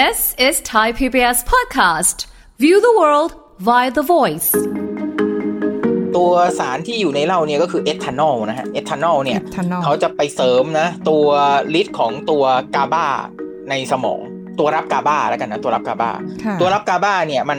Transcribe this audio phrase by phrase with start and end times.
[0.00, 2.18] This is Thai PBS podcast.
[2.62, 3.30] View the world
[3.68, 4.50] via the voice.
[6.16, 11.26] ตัวสารที่อยู่ในเหล้าเนี่ยก็คือเอทานอลนะฮะ เอทานอลเนี่ย ethanol เขาจะไปเสริมนะ ตัว
[11.80, 12.44] ฤทธิ์ของตัว
[12.76, 13.06] กาบา
[13.70, 14.20] ในสมอง
[14.58, 16.10] ตัวรับกาบาแล้วกันนะ ตัวรับกาบา
[16.44, 17.58] ค่ะ ตัวรับกาบาเนี่ยมัน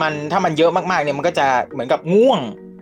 [0.00, 2.40] มันถ้ามันเยอะมากๆเนี่ยมันก็จะเหมือนกับง่วง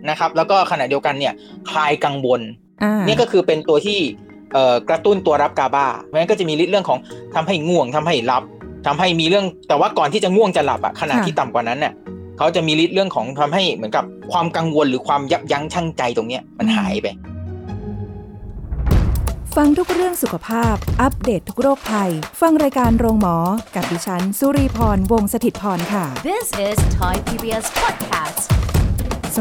[0.09, 1.33] นะครับ แล้วก็ขณะเดียวกันเนี่ย
[1.69, 2.41] คลายกังวล
[2.83, 3.99] อ่านี่ก็คือเป็นตัวที่
[4.53, 6.99] เอ่อกระตุ้นตัวรับกาบาเพราะฉะนั้นก็จะมีฤทธิ์เรื่องของ
[7.35, 8.43] ทำให้ง่วงทำให้หลับ
[8.85, 11.93] ทำให้มีเรื่องแต่ว่าก่อนที่จะง่วงจะหลับอะขณะที่ต่ำกว่านั้นเนี่ย
[12.37, 17.07] เขาจะมีฤทธิ์เรื่องของทำให้เหมือนกับความกังวลหรือความยับยั้งชั่งใจตรงเนี้ยมันหายไป
[19.55, 22.11] ฟังทุกเรื่องสุขภาพ อัปเดตททุกโรคภัย
[22.41, 23.37] ฟังรายการโรงหมอ
[23.75, 28.68] กับดิฉัน สุรีพรวงศิตพรค่ะ This is Thai PBS podcast.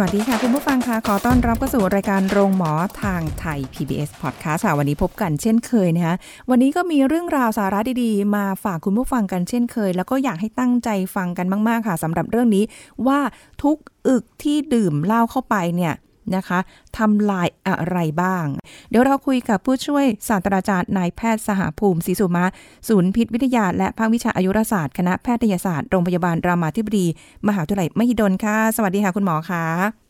[0.01, 6.15] สวัสดีค่ะ คุณผู้ฟังคะขอต้อนรับเข้าสู่รายการโรงหมอทางไทย PBS Podcast ค่ะวันนี้พบกันเช่นเคยนะคะ
[6.51, 12.65] วันนี้ก็มีเรื่องราวสาระดีๆ มาฝากคุณผู้ฟังกันเช่นเคย แล้วก็อยากให้ตั้งใจฟังกันมาก ๆ ค่ะสำหรับเรื่องนี้
[13.07, 13.21] ว่า
[13.63, 13.77] ทุก
[14.09, 15.95] อึกที่ดื่มเหล้าเข้าไปเนี่ย
[16.37, 16.59] นะคะ
[16.99, 18.47] ทำลายอะไรบ้าง
[18.91, 22.45] เดี๋ยวเราคุยกับผู้ช่วยศาสตราจารย์นายแพทย์สหภูมิศรีสุมา
[22.89, 27.07] ศูนย์พิษวิทยา และภาควิชาอายุรศาสตร์คณะแพทยศาสตร์โรงพยาบาลรามาธิบดี
[27.49, 29.65] มหาวิทยาลัยมหิดลค่ะ สวัสดีค่ะคุณหมอค่ะ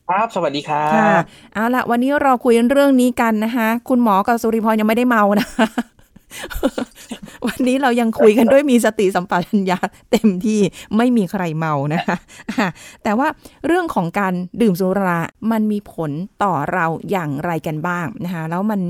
[0.09, 5.47] ครับสวัสดีครัค่ะบเอาละวันนี้เราคุยเรื่องนี้กันนะคะคุณหมอกับสุริพรยังไม่ได้เมานะ
[7.47, 9.79] วันนี้เรายังคุยกันด้วยมีสติสัมปชัญญะ
[10.11, 10.59] เต็มที่
[10.97, 12.17] ไม่มีใครเมานะคะ
[12.49, 12.67] อะ
[13.03, 13.27] แต่ว่า
[13.67, 15.19] เรื่องของการดื่มสุรา
[15.51, 16.11] มันมีผล
[16.43, 18.81] ต่อเราอย่างไรกันบ้างนะคะแล้วมัน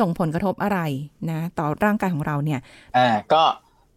[0.00, 0.80] ส่งผลกระทบอะไร
[1.30, 2.60] นะ ต่อร่างกายของเราเนี่ย
[2.96, 3.42] อ่าก็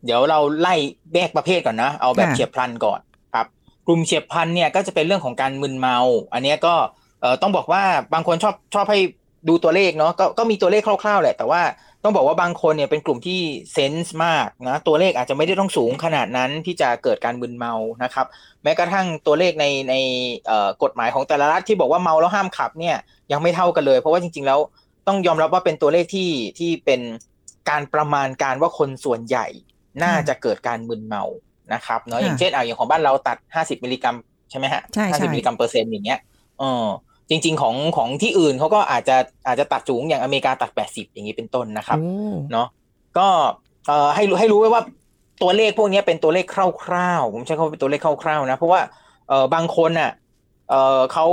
[0.06, 0.76] เดี๋ยวเราไล่
[1.14, 3.00] แยกประเภทก่อนนะ เอาแบบค่ะเฉียบพลันก่อน
[3.34, 3.48] ครับ
[3.88, 5.98] กลุ่มเฉียบพลันเนี่ยก็จะเป็นเรื่องของการมึนเมา
[6.34, 6.76] อันเนี้ยก็
[7.22, 9.00] เอ่อต้องบอกว่าบางคนชอบชอบให้
[9.48, 11.62] ดูตัวเลขเนาะก็ก็มีตัวเลขคร่าวๆแหละแต่ว่า
[12.04, 13.40] ต้องบอกว่าบางคนเนี่ยเป็นกลุ่มที่
[13.74, 18.26] เซนส์มากนะตัวเลขอาจจะไม่ได้ต้องสูงขนาดนั้นที่จะเกิดการมึนเมานะครับ
[18.64, 19.96] แม้กระทั่งตัวเลขในใน
[20.46, 22.96] เอ่อกฎหมายของแต่ละรัฐที่บอกว่าเมาแล้วห้ามขับเนี่ย
[23.32, 24.60] ยังไม่เท่ากันเลย เพราะว่าจริง ๆ แล้ว
[25.08, 27.02] ต้องยอมรับว่าเป็นตัวเลขที่ที่เป็น
[27.70, 29.48] การประมาณการว่าคนส่วนใหญ่
[30.04, 31.24] น่าจะเกิดการมึนเมา
[31.74, 34.16] นะครับเนาะค่ะอย่างเช่นอ่าอย่างของบ้านเราตัด 50 มิลลิกรัม
[34.50, 36.20] ใช่ไหมฮะใช่ใช่50มิลลิกรัมเปอร์เซ็นต์อย่างเงี้ย
[36.60, 36.86] เออ
[37.32, 42.14] จริง ๆ ของของที่อื่นเขาก็อาจจะอาจจะตัดสูงอย่างอเมริกาตัด 80 อย่างนี้เป็นต้นนะครับโอ้
[42.52, 42.68] เนาะ
[43.18, 43.28] ก็
[43.88, 44.84] เอ่อให้รู้ให้รู้ไว้ว่า
[45.42, 46.46] ตัวเลขพวกนี้เป็นตัวเลข
[46.84, 48.82] คร่าวๆผมใช้คำว่าเป็นตัวเลขคร่าวๆนะเพราะว่า
[49.28, 50.12] เออบางคนอะ
[50.70, 51.26] เออเขา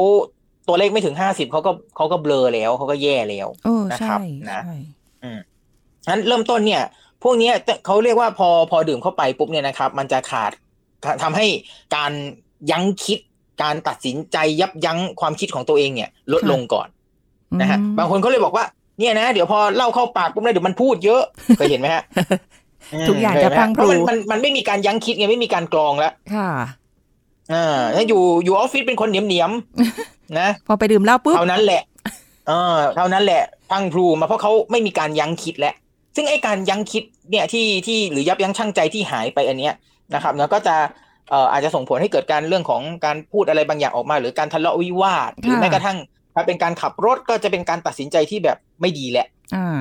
[0.68, 4.20] ตัวเลขไม่ถึง50เขาก็เขาก็เบลอแล้วเขาก็แย่แล้วโอ้นะคใช่รับ
[4.50, 5.30] นะใช่
[6.08, 6.82] งั้นเริ่มต้นเนี่ย
[7.22, 7.54] พวกเนี้ย
[7.86, 10.52] เขาเรียกว่าพอพอดื่มเข้าไปปุ๊บเนี่ยนะครับ มันจะขาด
[11.22, 11.46] ทำให้
[11.96, 12.12] การ
[12.70, 13.18] ยั้งคิด
[13.62, 16.88] การตัดสินใจยับยั้งความคิดของตัวเองเนี่ย ลดลงก่อน
[17.60, 18.64] นะฮะอืมบางคนเขาเลยบอกว่า
[18.98, 21.22] เนี่ยนะเดี๋ยวพอเล่าเข้าปากปุ๊บเนี่ยเดี๋ยวมันพูดเยอะ
[21.56, 22.02] เคยเห็นไหมฮะ
[23.08, 26.50] ทุกอย่างจะเคเห็นไหมพรังเพราะมันพรูมันมันไม่มีการยั้งคิดไงไม่มีการกรองแล้วค่ะ
[27.52, 31.82] อ่าถ้าอยู่อยู่ออฟฟิศเป็นคนเหนียมเหนียมๆนะพอไปดื่มเหล้าปุ๊บเท่านั้นแหละ
[32.48, 35.74] เออเท่านั้นแหละพังพลูมาเพราะเขาไม่มีการยั้งคิดแล้ว
[36.16, 39.74] ซึ่งไอ้การยั้งคิดเนี่ยที่ที่หรือยับยั้งชั่งใจที่หายไปอันเนี้ย
[40.14, 40.76] นะครับเนาะก็จะ
[41.07, 45.98] เอ่ออาจจะส่งผลให้เกิดการเรื่องของการพูดอะไรบางอย่างออกมา หรือการทะเลาะวิวาทหรือค่ะแม้กระทั่ง
[46.34, 49.78] ถ้าเป็นการขับรถก็จะเป็นการตัดสินใจที่แบบไม่ดีแหละอ่า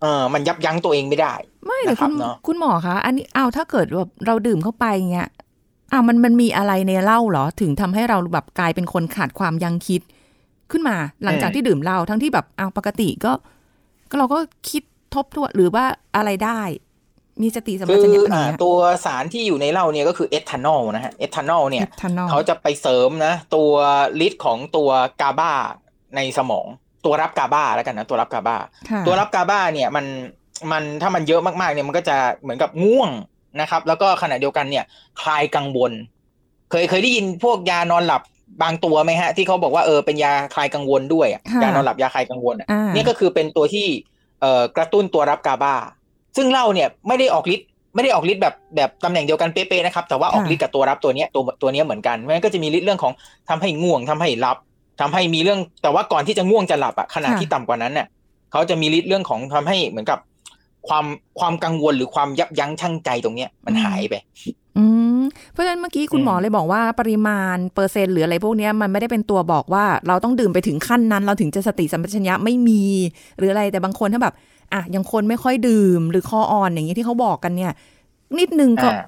[0.00, 1.34] เออมันยับยั้งตัวเองไม่ได้
[1.66, 5.28] ไม่แต่นะครัคุบณเนอะคุณหมอคะอันนี้อ้าวถ้าเกิดแบบเราดื่มเข้าไปเงี้ย
[5.92, 10.02] อ้าวมันมันมีอะไรในเหล้าเหรอ ถึงทำให้เราแบบกลายเป็นคนขาดความยั้งคิด
[10.70, 13.32] ขึ้นมาหลังจากที่ดื่มเหล้าทั้งที่แบบอ้าวปกติก็
[14.10, 14.38] ก็เราก็
[14.70, 14.82] คิด
[15.14, 15.84] ทบทวนหรือว่า
[16.16, 16.60] อะไรได้
[17.42, 23.70] มีสติสัมปคืชัญอญะอะไรอ่าเงี้ยตัวสารที่อยู่ในเหล้าเนี่ยก็คือเอทานอลนะฮะเอทานอลเนี่ยทานอลเขาจะไปเสริมนะ ตัว
[24.26, 25.52] ฤทธิ์ของตัวกาบา
[26.16, 26.66] ในสมอง
[27.04, 28.56] ตัวรับกาบาแล้วกันนะตัวรับกาบา
[28.90, 30.06] ค่ะตัวรับกาบาเนี่ยมัน
[30.72, 33.10] มันถ้ามันเยอะมากๆเนี่ยมันก็จะเหมือนกับง่วง
[33.60, 34.84] นะครับ แล้วก็ขณะเดียวกันเนี่ย
[35.20, 35.92] คลายกังวล
[36.70, 38.22] เคยเคยได้ยินพวกยานอนหลับ
[38.62, 43.86] บางตัวไหมฮะ ที่เขาบอกว่าเออเป็นยาคลายกังวลด้วยอะค่ะยานอนหลับยาคลายกังวลอะอ่าเนี่ยก็คือเป็นตัวที่
[44.40, 45.74] เอ่อกระตุ้นตัวรับกาบา
[46.36, 53.12] ซึ่งเหล้าเนี่ยไม่ได้ออกฤทธิ์ไม่ได้ออกฤทธิ์แบบแบบตำแหน่งเดียวกันเป๊ะๆนะครับ แต่ว่าออกฤทธิ์กับตัวรับตัวเนี้ยตัวตัวเนี้ยเหมือนกันเพราะฉะนั้นก็จะมีฤทธิ์เรื่องของ
[53.48, 54.58] ทำให้ง่วงทำให้หลับ
[55.00, 58.06] ทำให้มีเรื่องแต่ว่าก่อนที่จะง่วงจะหลับอะขณะที่ต่ำกว่านั้นเนี่ย
[58.52, 60.18] เขาจะมีฤทธิ์เรื่องของทำให้เหมือนกับ
[60.88, 61.04] ความ
[61.38, 64.14] ความกังวลหรือความยับยั้งชั่งใจตรงเนี้ยมันหายไป
[64.78, 64.84] อื
[65.20, 65.22] ม
[65.52, 72.82] เพราะฉะนั้นเมื่อกี้คุณอืมหมอเลยบอกว่าปริมาณเปอร์เซ็นต์หรืออะไรพวกเนี้ยมันไม่ได้เป็นตัวบอกว่าเราต้องดื่มไปถึงขั้นนั้น เราถึงจะสติสัมปชัญญะไม่มี
[73.38, 74.34] หรืออะไรแต่บางคนถ้าแบบ
[74.72, 77.72] อะยังคนไม่ค่อยดื่มหรือคออ่อนอย่างนี้ที่เขาบอกกันเนี่ย
[78.38, 78.98] นิดนึงก็อ่า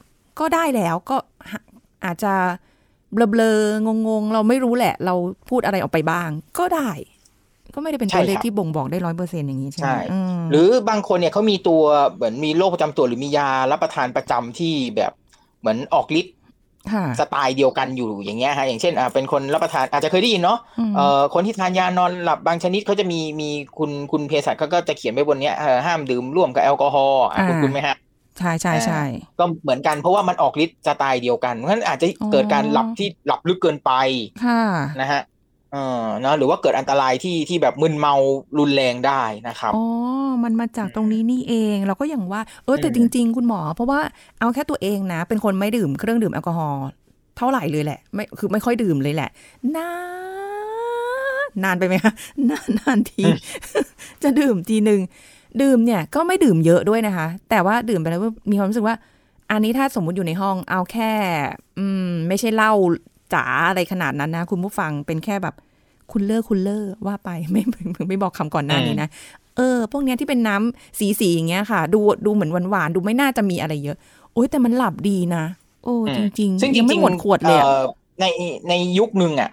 [0.41, 1.17] ก็ได้แล้วก็
[1.51, 1.59] หา
[2.05, 2.35] อาจจะ
[3.13, 5.15] เบลอๆงงๆเราไม่รู้แหละ เรา
[5.49, 6.29] พูดอะไรออกไปบ้าง
[6.59, 6.91] ก็ได้
[7.75, 11.83] ก็ก็ไม่ได้เป็นใช่ตัวเลขครับที่บ่งบอกได้ร้อยเปอร์เซ็นต์อย่างนี้ใช่ไหมใช่อืมหรือบางคนเนี่ยเขามีตัว
[12.15, 15.13] เหมือนมีโรคประจำตัวหรือมียารับประทานประจำที่แบบ
[15.61, 16.38] เหมือนออกฤทธิ์ค่ะ
[17.21, 20.59] สไตล์เดียวกันอยู่อย่างเงี้ยฮะอย่างเช่นอ่าเป็นคนรับประทานอาจจะเคยได้ยินเนาะ
[20.93, 27.97] มเอ่อคนที่ทานยานอนหลับบางชนิดเขาจะมีมีคุณคุณเภสัชเขาก็จะเขียนไว้บนเนี้ยเอ่อห้ามดื่มร่วมกับแอลกอฮอล์อะคุณอ่าคุณไหมฮะ
[28.39, 29.03] ใช่ใช่ใช่
[29.39, 33.91] ก็เหมือนกันเพราะว่ามันออกฤทธิ์สไตล์เดียวกันเพราะฉะนั้นอาจจะเกิดการอ๋อหลับที่หลับลึกเกินไป
[34.43, 34.63] ค่ะ
[35.01, 35.21] นะฮะ
[35.73, 38.15] เออเนาะหรือว่าเกิดอันตรายที่ที่แบบมึนเมา
[38.59, 39.85] รุนแรงได้นะครับอ๋อ
[40.45, 44.01] มันมาจากตรงนี้นี่เอง เราก็อย่างว่า เออแต่อืมจริง ๆ คุณหมอ เพราะว่า
[44.41, 46.85] เอาแค่ตัวเองนะ เป็นคนไม่ดื่มเครื่องดื่มแอลกอฮอล์
[47.37, 49.31] เท่าไหร่เลยแหละไม่คือไม่ค่อยดื่มเลยแหละ
[49.77, 49.91] นา
[51.47, 52.13] นนานไปไหมคะ
[52.51, 53.25] นานนานที
[54.23, 55.01] จะดื่มทีหนึ่ง
[55.63, 58.97] ดื่มเนี่ยก็ไม่ดื่มเยอะด้วยนะคะ แต่ว่าดื่มไปแล้วมีความรู้สึกว่า
[59.51, 61.13] อันนี้ถ้าสมมุติอยู่ในห้องเอาแค่
[61.79, 62.73] อืม ไม่ใช่เหล้า
[63.35, 65.55] จ๋าอะไรขนาดนั้นนะ คุณผู้ฟังเป็นแค่แบบ
[66.13, 69.09] คุณเลอร์คุณเลอร์ว่าไปไม่ไม่ไม่บอกคำก่อนหน้านี้นะ
[69.57, 73.97] เออ พวกเนี้ยที่เป็นน้ำสีสีๆอย่างเงี้ยค่ะ ดูดูเหมือนหวานๆดูไม่น่าจะมีอะไรเยอะ
[74.33, 75.45] โอ้ยแต่มันหลับดีนะ
[75.85, 77.83] โอ้อืจมริงซึ่งๆจยังริไม่งๆหมดขวดเลยอะอ่อ
[78.21, 78.25] ใน
[78.69, 79.51] ในยุคหนึ่งอะ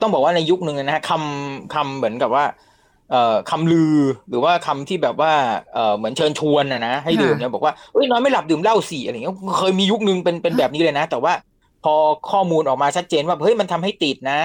[0.00, 2.44] ต้องบอกว่าในยุคหนึ่งนะฮะคำคำเหมือนกับว่า
[3.10, 3.96] เอ่อคำลือ
[4.28, 5.32] หรือว่าคำที่แบบว่า
[5.72, 11.32] เอ่อเหมือนเชิญชวนนะนะให้ดื่มเนี่ยบอกว่าเอ้ยนอนไม่หลับดื่มเหล้าสี่อะไรเงี้ยเคยมียุคหนึ่งเป็นเป็นแบบนี้เลยนะ แต่ว่า
[11.84, 11.94] พอ
[12.30, 14.40] ข้อมูลออกมาชัดเจนว่าเฮ้ยมันทำให้ติดนะ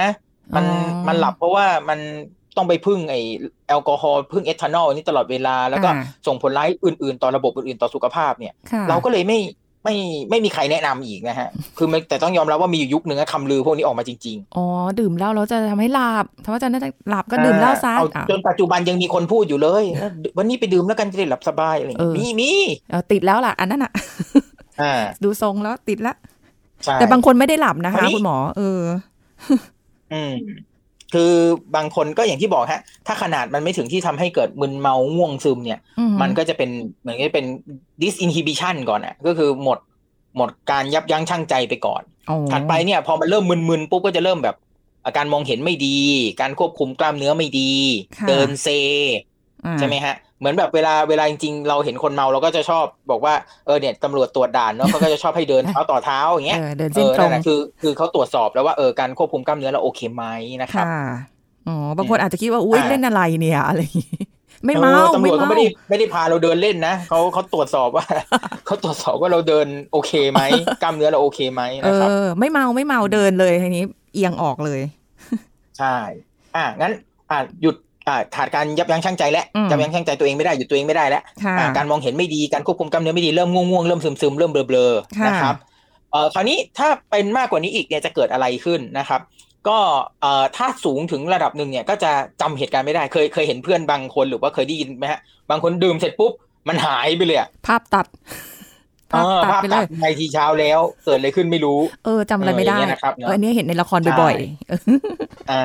[0.56, 2.00] มันอ๋อมันหลับเพราะว่ามัน
[2.57, 3.16] ต้องไปพึ่งไอ
[3.68, 9.39] แอลกอฮอล์พึ่งเอทานอลนี่ตลอดเวลา แล้วก็อ่าส่งผลร้ายอื่นๆ ต่อระบบอื่นๆ ต่อสุขภาพเนี่ยค่ะเราก็เลยไม่
[9.84, 9.95] ไม่
[10.30, 14.66] ไม่มีใครแนะนำอีกนะฮะ คือมันแต่ต้องยอมรับว่ามีอยู่ยุคหนึ่งอะคำลือพวกนี้ออกมาจริงอ๋อ
[15.00, 22.51] ดื่มเหล้าแล้วจะทำให้หลับถ้าว่าจะน่าจะหลับๆก็ดื่มเหล้าซะเอาอะจนปัจจุบันยังมีคนพูดอยู่เลยเออวันนี้ไปดื่มแล้วกันจะได้หลับสบายอะไรอย่างเงี้ยเออมีมี
[22.89, 23.92] เออติดแล้วล่ะ อันนั้นอะ
[24.81, 24.94] อ่า
[25.24, 26.37] ดูทรงแล้วติดละใช่
[27.00, 28.81] แต่บางคนไม่ได้หลับนะคราคะวนี้คุณหมอ เออ
[30.13, 30.33] อืม
[31.13, 31.33] คือ
[31.75, 36.69] บางคนก็อย่างที่บอกฮะ ถ้าขนาดมันไม่ถึงที่ทำให้เกิดมึนเมาง่วงซึมเนี่ยอืมันก็จะเป็น
[37.01, 37.45] เหมือนกับเป็น
[38.01, 39.79] disinhibition ก่อนอะก็คือหมด
[40.38, 44.56] หมดการยับยั้งชั่งใจไปก่อนอ๋อถัดไปเนี่ย พอมันเริ่มมึนๆปุ๊บก็จะเริ่มแบบ
[45.06, 45.97] อาการมองเห็นไม่ดี
[46.41, 47.71] การควบคุมกล้ามเนื้อไม่ดี
[48.18, 48.68] ค่ะเดินเซ
[49.65, 53.34] อ่าใช่ไหมฮะ เหมือนแบบเวลาเวลาจริงๆเราเห็นคนเมาเราก็จะชอบบอกว่า
[53.66, 60.24] เออเนี่ยตำรวจตรวจด่านเนาะเขาก็จะชอบให้เดินเท้าต่อเท้าอย่างเงี้ยเออเดินเอเส้นอตรนั่งนแหละคือคือเขาตรวจสอบแล้วว่าเออการควบคุมกล้ามเนื้อเราโอเคไหม
[60.62, 61.01] นะครับค่ะ
[61.68, 64.22] อ๋อบางคนอาจจะคิดว่าอุ้ยอ่าเล่นอะไรเนี่ยอะไรอย่างงี้
[64.66, 68.06] ไม่ออเมาตำรไม่วจเขาเมาไม่ได้ไม่ได้พาเราเดินเล่นนะเขาเขาตรวจสอบว่า
[68.66, 70.42] เขาตรวจสอบว่าเราเดินโอเคไหม
[70.84, 74.81] กล้ามเนื้อเราโอเคไหมเอนะครับอไม่เมาไม่เมาเดินเลยทีนี้เอียงออกเลย
[75.78, 75.95] ใช่
[76.56, 76.94] อะงั้น
[77.31, 77.87] อะหยุดอะ
[78.36, 85.56] ขาดการยับยั้งชั่งใจแล้วอืมยับยั้งชั่งใจตัวเองไม่ได้หยุดตัวเองไม่ได้แล้วค่ะอะการมองเห็นไม่ดีการควบคุมกล้ามเนื้อไม่ดีเริ่มง่วงๆเริ่มซึมๆเริ่มเบลอๆค่ะนะครับ
[86.12, 89.21] เอ่อคราวนี้ถ้าเป็นมากกว่านี้อีกเนี่ยจะเกิดอะไรขึ้นนะครับ
[89.68, 89.77] ก็
[90.21, 92.12] เอ่อถ้าสูงถึงระดับหนึ่งเนี่ยก็จะ
[92.42, 95.19] จำเหตุการณ์ไม่ได้เคยเคยเห็นเพื่อนบางคนหรือว่าเคยได้ยินไหมฮะ
[95.50, 96.31] บางคนดื่มเสร็จปุ๊บ
[96.68, 98.07] มันหายไปเลยอะภาพตัด
[99.12, 104.80] เอภาพอตัดภาพไปเลตัดยในทีเช้าแล้วเกิดอะไรขึ้นไม่รู้ เออจำอะไรไม่ได้เอออย่างเงี้ยนะครับเนอะเอออันนี้เห็นในละครใช่บ่อยๆเออ
[105.51, 105.63] อ่า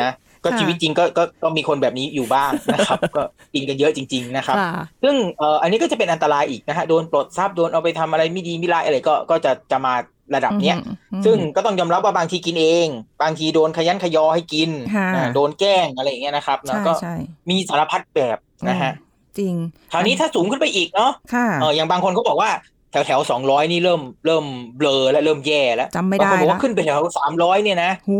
[0.00, 0.10] นะ
[0.44, 3.22] ก็ค่ะชีวิตจริงก็ก็ก็มีคนแบบนี้อยู่บ้างนะครับ ก็
[3.54, 4.70] กินกันเยอะจริง ๆนะครับค่ะ
[5.02, 9.94] ซึ่งเอ่ออันนี้ก็จะเป็นอันตรายอีกนะฮะโดนปลดทรัพย์โดนเอาไปทำอะไรไม่ดีไม่ร้ายอะไรก็ก็จะจะมา
[10.34, 12.88] ระดับเนี้ยอืมซึ่งก็ต้องยอมรับว่าบางทีกินเอง
[13.22, 17.14] บางทีโดนขยันขยอให้กินค่ะอ่าโดนแกล้งอะไรอย่างเงี้ยนะครับนะใช่ก็ใช่
[17.50, 18.38] มีสารพัดแบบ
[18.68, 18.92] นะฮะ
[19.38, 19.54] จริง
[19.92, 22.50] คราวนี้ถ้าสูงขึ้นไปอีกเนาะค่ะเอออย่างบางคนเขาบอกว่า
[22.90, 24.44] แถวแถวสองร้อยนี่เริ่มเริ่ม
[24.76, 28.18] เบลอและเริ่มแย่แล้วจำไม่บางได้คนบอกละว่าขึ้นไปแถวสามร้อยเนี่ยนะหู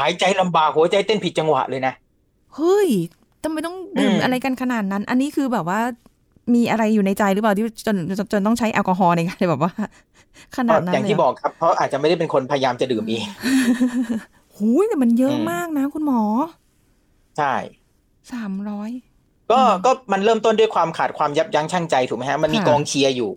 [0.00, 1.92] หายใจลำบากหัวใจเต้นผิดจังหวะเลยนะ
[2.56, 2.88] เฮ้ย
[3.42, 5.80] ทำไมต้องดื่มอืมอะไรกันขนาดนั้น อันนี้คือแบบว่า
[6.54, 9.72] มีอะไรอยู่ในใจหรือเปล่าที่จนจนจนต้องใช้แอลกอฮอล์ในการแบบว่า
[10.56, 13.24] ขนาดนั้นอย่างเลยที่เหรบอกครับ เพราะอาจจะไม่ได้เป็นคนพยายามจะดื่มเอง
[14.56, 16.22] หูยแต่มันเยอะอืมมากนะ คุณหมอ
[17.38, 17.54] ใช่
[18.32, 18.90] สามร้อย
[19.50, 23.30] ก็อืมก็มันเริ่มต้นด้วยความขาดความยับยั้งชั่งใจถูกไหมฮะ มันมีค่ะกองเชียร์อยู่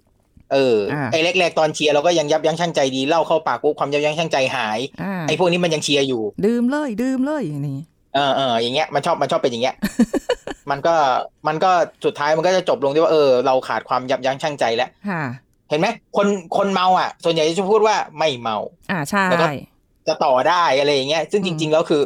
[0.54, 7.80] เอออ่าไอ้แรกๆตอนเชียร์เราก็ยังยับยั้งชั่งใจดีเล่าเข้าปากปุ๊บความยับยั้งชั่งใจหายอ่าไอ้พวกนี้มันยังเชียร์อยู่ ดื่มเลยดื่มเลยอย่างนี้
[8.16, 9.76] เออเอออย่างเงี้ยมันชอบมันชอบเป็นอย่างเงี้ย
[10.72, 10.96] มันก็
[11.48, 11.72] มันก็
[12.06, 15.24] สุดท้ายมันก็จะจบลงที่ว่าเออเราขาดความยับยั้งชั่งใจแล้วค่ะ
[15.70, 18.58] เห็นไหมคนคนเมาอะ ส่วนใหญ่จะพูดว่าไม่เมา
[18.92, 19.48] อ่าใช่แล้วก็
[20.08, 22.02] จะต่อได้อะไรอย่างเงี้ยซึ่งอืจมริง ๆ แล้วคือ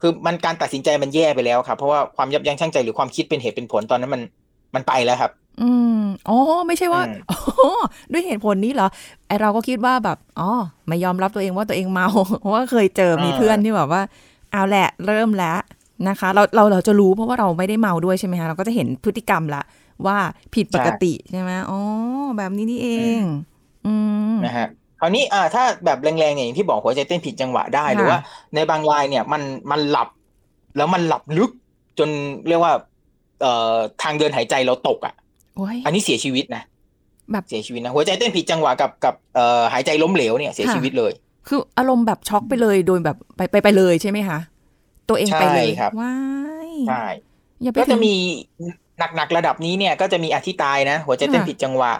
[0.00, 4.22] คือมันการตัดสินใจมันแย่ไปแล้วครับ เพราะว่าความยับยั้งชั่งใจหรือความคิดเป็นเหตุเป็นผลตอนนั้นมัน
[4.74, 7.38] มันไปแล้วครับ อืมอ๋อ ไม่ใช่ว่าอืมอ๋อ
[8.12, 8.88] ด้วยเหตุผลนี้เหรอ
[9.26, 10.50] ไอเราก็คิดว่าแบบ อ๋อ
[10.88, 12.08] ไม่ยอมรับตัวเองว่าตัวเองเมา
[12.40, 14.02] เพราะว่าเคยเจอมีเพื่อนที่แบบว่า
[14.52, 15.58] เอาแหละ เริ่มแล้ว
[16.08, 19.62] นะคะ เรา เรา เราจะรู้เพราะว่าเราไม่ได้เมาด้วยใช่ไหมคะ เราก็จะเห็นพฤติกรรมละ
[20.06, 20.16] ว่า
[20.54, 21.78] ผิดปกติใช่ไหมอ๋อ
[22.36, 22.88] แบบนี้นี่เอ
[23.18, 23.20] ง
[23.86, 23.94] อื
[24.32, 24.68] ม นะฮะ
[25.00, 28.18] คราวนี้อ่าถ้าแบบแรงๆเนี่ยอย่างที่บอกหัวใจเต้นผิดจังหวะได้ค่ะหรือว่า
[28.54, 30.08] ในบางรายเนี่ยมันมันหลับ
[30.76, 31.50] แล้วมันหลับลึก
[31.98, 32.08] จน
[32.48, 32.72] เรียกว่า
[33.40, 36.62] เอ่อทางเดินหายใจเราตกอะโอ้ยอันนี้เสียชีวิตนะ
[37.32, 41.12] แบบเสียชีวิตนะหัวใจเต้นผิดจังหวะกับกับเอ่อหายใจล้มเหลวเนี่ยเสียค่ะชีวิตเลย
[41.48, 44.38] คืออารมณ์แบบช็อกไปเลยโดยแบบไปไปไปเลยใช่ไหมคะ
[45.08, 46.14] ตัวเองไปเลยใช่ครับว้า
[46.68, 47.04] ยใช่
[47.62, 48.14] อย่าไปก็ถึจะงมี
[49.16, 51.92] หนักๆระดับนี้เนี่ยก็จะมีอาที่ตายนะ หัวใจเต้นค่ะผิดจังหวะ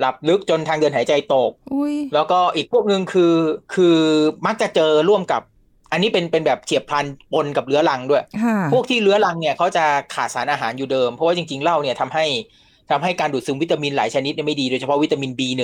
[0.00, 3.34] หลับลึกจนทางเดินหายใจตกอุ้ยแล้วก็อีกพวกหนึ่งคือ
[3.74, 3.98] คือ
[4.46, 5.42] มักจะเจอร่วมกับ
[5.92, 9.84] อันนี้เป็นเป็นแบบเฉียบพลันปนกับเรื้อรังด้วยค่ะพวกที่เรื้อรังเนี่ยเขาจะ
[10.14, 12.24] ขาดสารอาหารอยู่เดิม เพราะว่าจริงๆเหล้าเนี่ยทำให้
[12.90, 15.62] ทำให้การดูดซึมวิตามินหลายชนิดเนี่ยไม่ดีโดยเฉพาะวิตามิน B1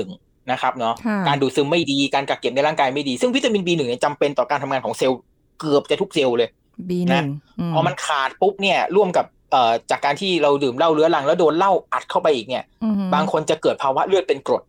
[0.50, 5.19] นะครับเนาะค่ะการดูดซึมไม่ดีการกักเก็บในร่างกายไม่ดี ซึ่งวิตามิน B1 เนี่ยจำเป็นต่อการทำงานของเซลล์
[5.61, 6.49] เกือบจะทุกเซลล์เลย
[6.88, 7.26] บีหนึ่ง
[7.75, 14.62] พอมันขาดปุ๊บเนี่ยร่วมกับเอ่อจากการที่เราดื่มเหล้าเรื้อรังแล้วโดนเหล้าอัดเข้าไปอีกเนี่ยอืมบางคนจะเกิดภาวะเลือดเป็นกรด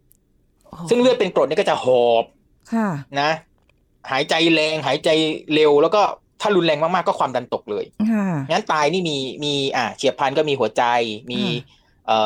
[0.90, 2.26] ซึ่งเลือดเป็นกรดเนี่ยก็จะหอบ
[2.74, 2.88] ค่ะ
[3.22, 3.32] นะ
[4.12, 5.10] หายใจแรงหายใจ
[5.54, 6.02] เร็วแล้วก็
[6.42, 10.84] ถ้ารุนแรงมากๆก็ความดันตกเลยค่ะงั้นตายนี่มีมีอ่าเฉียบพลันก็มีหัวใจ
[11.32, 11.83] มีอืมเอ่อ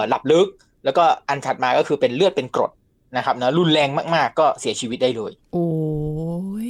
[0.10, 0.48] หลับลึก
[0.86, 2.72] แล้วก็อันถัดมาก็คือเป็นเลือดเป็นกรด
[3.18, 5.68] นะครับนะรุนแรงมากๆ ก็เสียชีวิตได้เลย โอ้
[6.68, 6.70] ย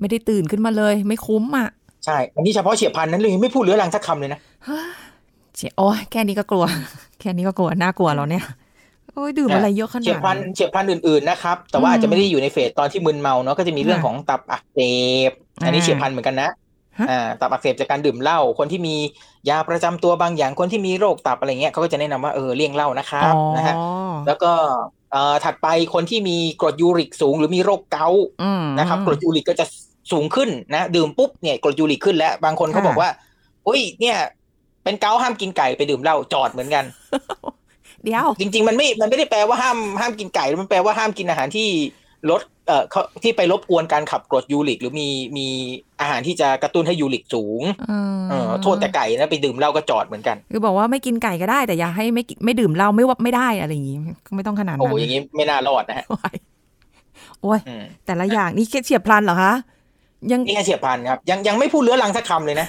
[0.00, 1.68] ไม่ได้ตื่นขึ้นมาเลย ไม่คุ้มอะ
[2.04, 4.80] ใช่อันนี้เฉพาะเฉียบพลันนั้นเลยไม่พูดเรื้อรังสักคำเลยนะฮ่า
[5.56, 6.64] เจ๊โอ้ยแค่นี้ก็กลัว
[7.20, 8.44] แค่นี้ก็กลัวน่ากลัวแล้วเนี่ย
[9.14, 14.78] โอ้ยดื่มอะไรเยอะขนาดเฉียบพลันนั้นเฉียบพลันอื่นๆนะครับแต่ว่าอืมอาจจะไม่ได้อยู่ในเฟสตอนที่มึนเมาเนาะก็จะมีเรื่องค่ะของตับอักเส
[15.30, 15.32] บ
[15.64, 16.52] อันนี้อ่าเฉียบพลันเหมือนกันนะฮะ
[17.10, 18.96] อ่าตับอักเสบจากการดื่มเหล้าคนที่มี
[19.48, 23.74] ยาประจำตัวบางอย่างคนที่มีโรคตับอะไรเงี้ยเขาก็จะแนะนำว่าเออเลี่ยงเหล้านะครับอ๋อนะฮะ
[24.26, 24.52] แล้วก็
[25.12, 29.64] เอ่อถัดไปคนที่มีกรดยูริกสูงหรือมีโรคเกาต์อืมนะครับกรดยูริกก็จะ
[30.12, 33.10] สูงขึ้นนะดื่มปุ๊บเนี่ยกรดยูริกขึ้นแล้ว บางคนเขาค่ะบอกว่า
[33.68, 34.16] อุ้ยเนี่ย
[34.84, 36.84] เป็นเกาต์ห้ามกินไก่ไปดื่มเหล้าจอดเหมือนกัน
[38.04, 41.68] เดี๋ยวจริง ๆ มันไม่มันไม่ได้แปลว่าห้ามห้ามกินไก่มันแปลว่าห้ามกินอาหารที่
[42.30, 45.46] ลดเอ่อเขาที่ไปรบกวนการขับกรดยูริก หรือมีมี
[46.00, 47.62] อาหารที่จะกระตุ้นให้ยูริกสูง
[48.30, 56.36] เออโทษแต่ไก่นะไปดื่มเหล้าก็จอดเหมือนกัน คือบอกว่าไม่กินไก่ก็ได้ แต่อย่าให้ไม่กินไม่ดื่มเหล้าไม่ว่าไม่ได้อะไรอย่างงี้ก็ไม่ต้องขนาดโอ้นั้โหนอย่างนี้ไม่น่ารอดนะฮะโอ้ย
[57.42, 59.52] โอ้ยอืมแต่ละอย่างนี่แค่เฉียบพลันเหรอคะ
[60.32, 62.66] ยังนี่แค่เฉียบพลันครับ ยังยังไม่พูดเรื้อรังสักคำเลยนะ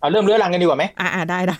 [0.00, 1.58] เอาเริ่มเรื้อรังกันดีกว่าไหมอ่าอ่าได้ได้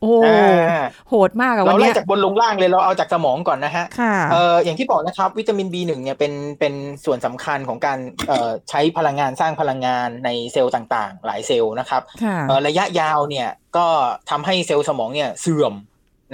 [0.00, 6.74] โอ้อ่าโหดมากอะวัเรานไล่เนี้ยจากบนลงล่างเลยเราเอาจากสมองก่อนนะฮะค่ะเอ่ออย่างที่บอกนะครับ วิตามิน B1 เนี่ยเป็นเป็น
[7.04, 7.98] ส่วนสำคัญของการ
[8.28, 13.86] เอ่อใช้พลังงานสร้างพลังงานในเซลล์ต่างๆ หลายเซลล์นะครับค่ะเอ่อระยะยาวเนี่ยก็
[14.30, 15.74] ทำให้เซลล์สมองเนี่ยเสื่อม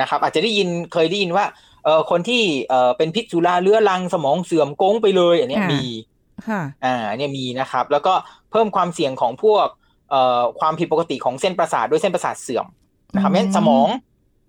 [0.00, 1.44] นะครับอาจจะได้ยินเคยได้ยินว่า
[1.84, 5.84] เอ่อคนที่เอ่อเป็นพิษสุราเรื้อรังสมองเสื่อมโก้งไปเลย อันเนี้ยค่ะมี
[6.48, 8.14] ค่ะอ่าเนี่ยมีนะครับ แล้วก็
[8.50, 9.77] เพิ่มความเสี่ยงของพวกเอ่อ
[10.60, 12.66] ความผิดปกติของเส้นประสาทด้วยเส้นประสาทเสื่อม
[13.14, 13.88] นะครับอืมเพราะฉะนั้นสมอง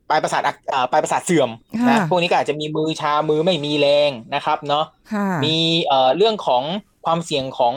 [0.09, 6.63] ปลายประสาทอักอ่าปลายประสาทเสื่อมนะค่ะพวกนี้ก็อาจจะมีมือชามือไม่มีแรงนะครับเนาะค่ะมีเอ่อเรื่องของ
[7.05, 7.73] ความเสี่ยงของ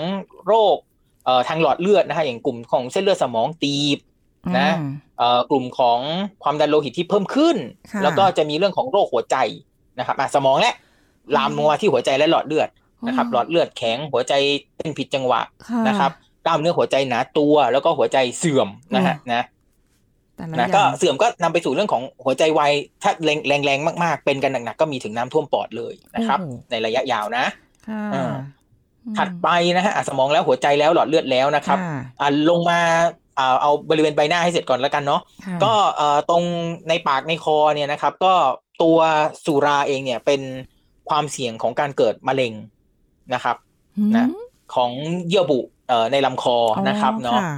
[0.46, 0.76] โรค
[1.24, 3.98] เอ่อทางหลอดเลือดนะฮะอย่างกลุ่มของเส้นเลือดสมองตีบ
[4.58, 5.98] นะอืมเอ่อกลุ่มของ
[6.42, 7.56] ความดันโลหิตที่เพิ่มขึ้น
[7.90, 9.36] ค่ะแล้วก็จะมีเรื่องของโรคหัวใจ
[9.98, 10.72] นะครับอะสมองและ
[11.36, 12.68] ลามลงมาที่หัวใจและหลอดเลือด
[13.06, 14.32] นะครับ หลอดเลือดแข็งหัวใจ
[14.76, 16.12] เต้นผิดจังหวะค่ะนะครับ
[16.46, 19.42] กล้ามเนื้อหัวใจหนาตัว แล้วก็หัวใจเสื่อมนะฮะนะ
[20.36, 22.72] แต่ละอย่างนะก็เสื่อมก็นำไปสู่เรื่องของหัวใจวาย
[23.02, 27.44] ถ้าแรงแรงแรงมาก ๆ เป็นกันหนักๆก็มีถึงน้ำท่วมปอดเลยนะครับโอ้โหในระยะยาวนะ
[27.88, 28.32] ค่ะอ่า
[29.04, 32.78] อืมถัดไปนะฮะอะสมองแล้วหัวใจแล้วหลอดเลือดแล้วนะครับค่ะอะลงมา
[33.38, 36.42] อ่าเอาบริเวณใบหน้าให้เสร็จก่อนแล้วกันเนาะค่ะก็เอ่อตรง
[36.88, 38.34] ในปากในคอเนี่ยนะครับ ก็
[38.82, 38.98] ตัว
[39.44, 40.40] สุราเองเนี่ยเป็น
[41.08, 42.52] ความเสี่ยงของการเกิดมะเร็ง
[43.34, 43.56] นะครับ
[43.98, 44.26] หืมนะ
[44.74, 44.90] ของ
[45.28, 46.56] เยื่อบุ เอ่อในลำคอ
[46.88, 47.50] นะครับเนาะค่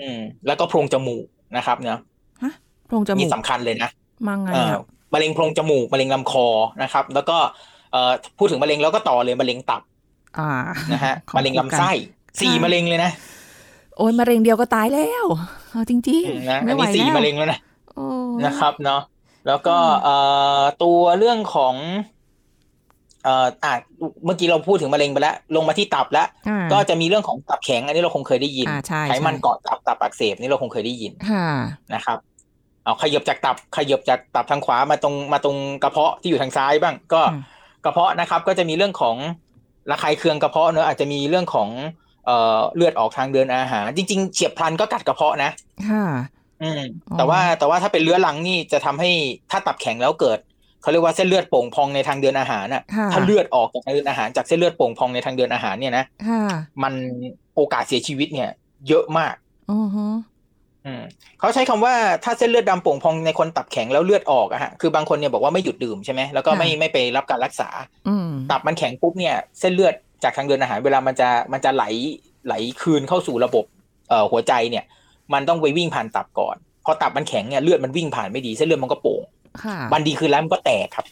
[0.00, 1.24] อืม แล้วก็โพรงจมูก
[1.56, 1.98] นะครับ เนาะ
[2.42, 2.52] ฮะ
[2.86, 3.90] โพรงจมูนี่กสำคัญเลยนะ
[4.28, 4.80] มังไงเอ่ออะ
[5.14, 6.46] มะเร็งโพรงจมูกมะเร็งลำคอ
[6.82, 7.36] นะครับ แล้วก็
[7.92, 9.82] เอ่อพูดถึงมะเร็งแล้วก็ต่อเลยมะเร็งตับ
[10.38, 10.50] อ่า
[10.92, 13.10] นะฮะของมะเร็งลำไส้คู่กันสี่ค่ะมะเร็งเลยนะ
[13.96, 15.24] โอ้ยมะเร็งเดียวก็ตายแล้ว
[15.70, 18.04] เอาจริงอืมนะๆไม่อันไหวนี้สี่แล้วมะเร็งแล้วนะโอ้
[18.44, 19.00] นะครับ เนาะ
[19.46, 20.14] แล้วก็อืมเอ่
[20.60, 21.74] อตัวเรื่องของ
[23.24, 23.72] เอ่ออะ
[24.24, 31.48] เมื่อกี้เราพูดถึงมะเร็งไปแล้ว ลงมาที่ตับแล้วอ่าก็จะมีเรื่องของตับแข็ง อันนี้เราคงเคยได้ยินอ่าใช่ไขมันใช่เกาะตับตับอักเสบนี่เราคงเคยได้ยินค่ะ
[31.94, 32.18] นะครับ
[32.84, 37.42] เอาขยับจากตับขยับจากตับทางขวามาตรงมาตรงกระเพาะที่อยู่ทางซ้ายบ้าง ก็อืม
[37.84, 39.16] กระเพาะนะครับ ก็จะมีเรื่องของ
[39.90, 41.68] ระคายเคืองกระเพาะเนอะอาจจะมีเรื่องของ
[42.26, 45.50] เอ่อเลือดออกทางเดินอาหาร จริง ๆเฉียบพลันก็กัดกระเพาะนะ
[45.88, 46.04] ค่ะ
[46.62, 49.10] อืมอ๋อแต่ว่าแต่ว่าถ้าเป็นเรื้อรังนี่จะทำให้
[49.50, 50.38] ถ้าตับแข็งแล้วเกิด
[50.82, 56.42] เขาเรียกว่าเส้นเลือดโป่งพองในทางเดินอาหารน่ะค่ะ ถ้าเลือดออกจากทางเดินอาหารจากเส้นเลือดโป่งพองในทางเดินอาหารเนี่ยนะค่ะ
[56.82, 56.94] มัน
[57.56, 58.50] โอกาสเสียชีวิตเนี่ย
[58.88, 59.34] เยอะมาก
[59.72, 60.08] อือฮะ
[60.86, 61.02] อืม
[61.38, 67.68] เขาใช้คำว่าถ้าเส้นเลือดดำโป่งพองในคนตับแข็งแล้วเลือดออกอะฮะคือบางคนเนี่ยบอกว่าไม่หยุดดื่มใช่ไหมแล้วก็ไม่ไม่ไปรับการรักษา
[68.08, 71.84] อืมตับมันแข็งปุ๊บเนี่ย เส้นเลือดจากทางเดินอาหาร เวลามันจะมันจะไหล
[72.46, 73.64] ไหลคืนเข้าสู่ระบบ
[74.08, 74.84] เอ่อหัวใจเนี่ย
[75.32, 79.41] มันต้องไปวิ่งผ่านตับก่อนพอตับมันแข็งเนี่ยเลือดมันวิ่งผ่านไม่ดีเส้นเลือดมันก็โป่งค่ะ
[79.92, 81.06] วันดีคืนร้ายมันก็แตกครับ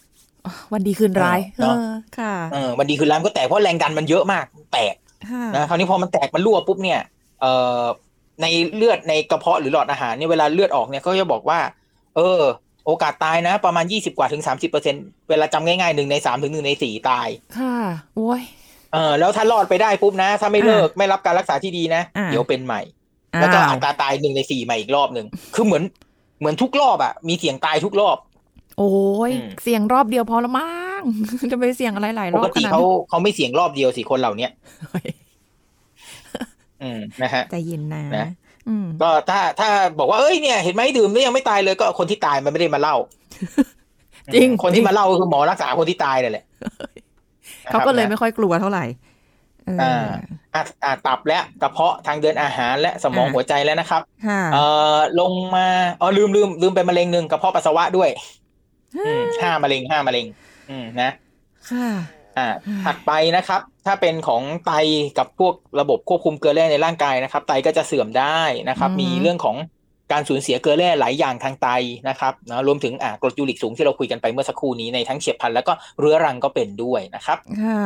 [0.72, 4.94] วันดีคืนร้ายเนอะเออค่ะเออวันดีคืนร้ายมันก็แตกเพราะแรงดันมันเยอะมาก แตก
[5.30, 7.00] ค่ะนะคราวนี้พอมันแตกมันรั่วปุ๊บเนี่ย
[7.40, 7.82] เอ่อ
[8.42, 11.58] ในเลือดในกระเพาะหรือหลอดอาหารเนี่ยเวลาเลือดออกเนี่ยก็จะบอกว่า
[12.16, 12.40] เออ
[12.86, 14.94] โอกาสตายนะ ประมาณยี่สิบกว่าถึงสามสิบเปอร์เซ็น
[15.30, 17.28] เวลาจำง่ายๆหนึ่งในสามถึงหนึ่งในสี่ตาย
[17.58, 17.76] ค่ะ
[18.16, 18.42] โอ้ย
[18.92, 22.82] เออแล้วถ้ารอดไปได้ปุ๊บนะ ถ้าไม่เลิกไม่รับการรักษาที่ดีนะอ่าเดี๋ยวเป็นใหม่
[23.40, 25.82] แล้วก็อัตราตายหนึ่งในสี่ใหม่อีกรอบหนึ่งคือเหมือน
[26.38, 28.16] เหมือนทุกรอบอะมีเสี่ยงตายทุกรอบ
[28.80, 28.92] โอ้
[29.30, 30.68] ยอืมเสียงรอบเดียวพอละมั้
[31.00, 31.02] ง
[31.52, 34.50] จะไปเสียงอะไรหลายรปอบกขตินาดเขานั้นเขาไม่เสี่ยงรอบเดียวสิคนเหล่าเนี้ย
[34.90, 35.08] เฮ้ย
[36.82, 38.26] อืมนะฮะใจเย็นนะนะ
[38.68, 39.68] อืมก็ถ้าถ้า
[39.98, 42.96] บอกว่าเอ้ยเนี่ยเห็นไหมดื่มแล้วยังไม่ตายเลยก็คนที่ตายมันไม่ได้มาเล่า
[44.34, 46.44] จริงคนที่มาเล่าก็คือหมอรักษาคนที่ตายนั่นแหละ
[47.70, 48.84] เขาก็เลยนะไม่ค่อยกลัวเท่าไหร่
[49.66, 50.10] เออออ่า
[50.54, 54.64] อะอะตับและกระเพาะทางเดินอาหารและสมองอ่าหัวใจแล้วนะครับค่ะเอ่
[54.96, 55.66] อลงมา
[56.00, 58.39] อ๋อลืมลืมลืมไปมะเร็งหนึ่งกระเพาะปัสสาวะด้วยอืม
[59.42, 60.26] ห้ามะเร็งห้ามะเร็ง
[60.70, 61.10] อืมนะ
[61.70, 61.88] ค่ะ
[62.38, 62.48] อ่า
[62.84, 64.72] ถัดไปนะครับ ถ้าเป็นของไต
[65.18, 69.56] กับพวกระบบควบคุมเกลือแร่ในร่างกายนะครับ ไตก็จะเสื่อมได้นะครับอืมมีเรื่องของ
[70.12, 71.68] การสูญเสียเกลือแร่หลายอย่างทางไต
[72.08, 77.82] นะครับนะรวมถึงอ่ากรดยูริกสูงที่เราคุยกันไปเมื่อสักครู่นี้ในทั้งเฉียบพลันแล้วก็เรื้อรังก็เป็นด้วยนะครับ ค่ะ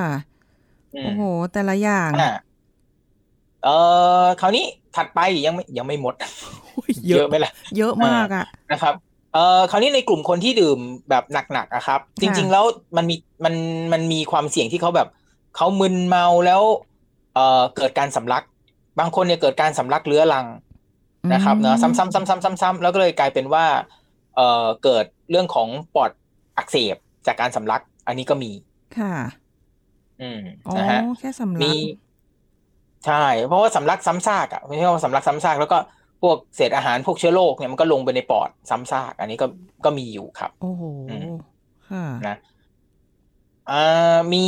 [0.94, 2.30] อืมโอ้โห แต่ละอย่างอ่า
[3.64, 3.76] เอ่
[4.22, 4.64] อคราวนี้
[4.96, 6.14] ถัดไปยังไม่ยังไม่หมด
[6.62, 8.94] โอ้ยเยอะไหมล่ะ เยอะมากอะนะครับ
[9.34, 10.78] เอ่อคราวนี้ในกลุ่มคนที่ดื่ม
[11.10, 12.64] แบบหนักๆอะครับ จริง ๆ แล้ว
[12.96, 13.54] มันมีมัน
[13.92, 15.08] มันมีความเสี่ยงที่เขาแบบ
[15.56, 16.62] เขามึนเมาแล้ว
[17.34, 18.44] เอ่อเกิดการสำลัก
[18.98, 20.46] บางคนเนี่ยเกิดการสำลักเรื้อรัง
[21.32, 23.64] นะครับเนอะซ้ำๆซ้ำๆซ้ำๆแล้วก็เลยกลายเป็นว่า
[24.36, 26.10] เอ่อเกิดเรื่องของปอด
[26.56, 28.50] อักเสบจากการสำลัก อันนี้ก็มี
[28.98, 29.14] ค่ะ
[30.20, 31.78] อืมอ๋อนะฮะแค่สำลัมีก
[33.06, 35.78] ใช่ เพราะว่าสำลักซ้ำซากอะไม่ใช่ว่าสำลักซ้ำซากแล้วก็
[36.24, 39.46] พวกเศษอาหารพวกเชื้อโรคเนี่ยมันก็ลงไปในปอดซ้ำซาก อันนี้ก็
[39.84, 41.34] ก็มีอยู่ครับ โอ้โหอืม
[41.90, 42.36] ค่ะนะ
[43.70, 44.46] อ่ามี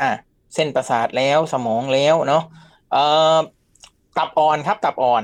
[0.00, 0.10] อะ
[0.54, 2.42] เส้นประสาทแล้วสมองแล้วเนาะ
[2.92, 3.02] เอ่
[3.36, 3.38] อ
[4.18, 5.22] ตับอ่อนครับ ตับอ่อน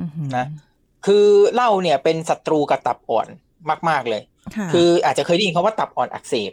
[0.00, 0.46] อื้อหือนะ
[1.06, 3.26] คือเหล้าเนี่ยเป็นศัตรูกับตับอ่อน
[3.88, 4.22] มาก ๆ เลย
[4.56, 6.52] ค่ะคืออาจจะเคยได้ยินคำว่าตับอ่อนอักเสบ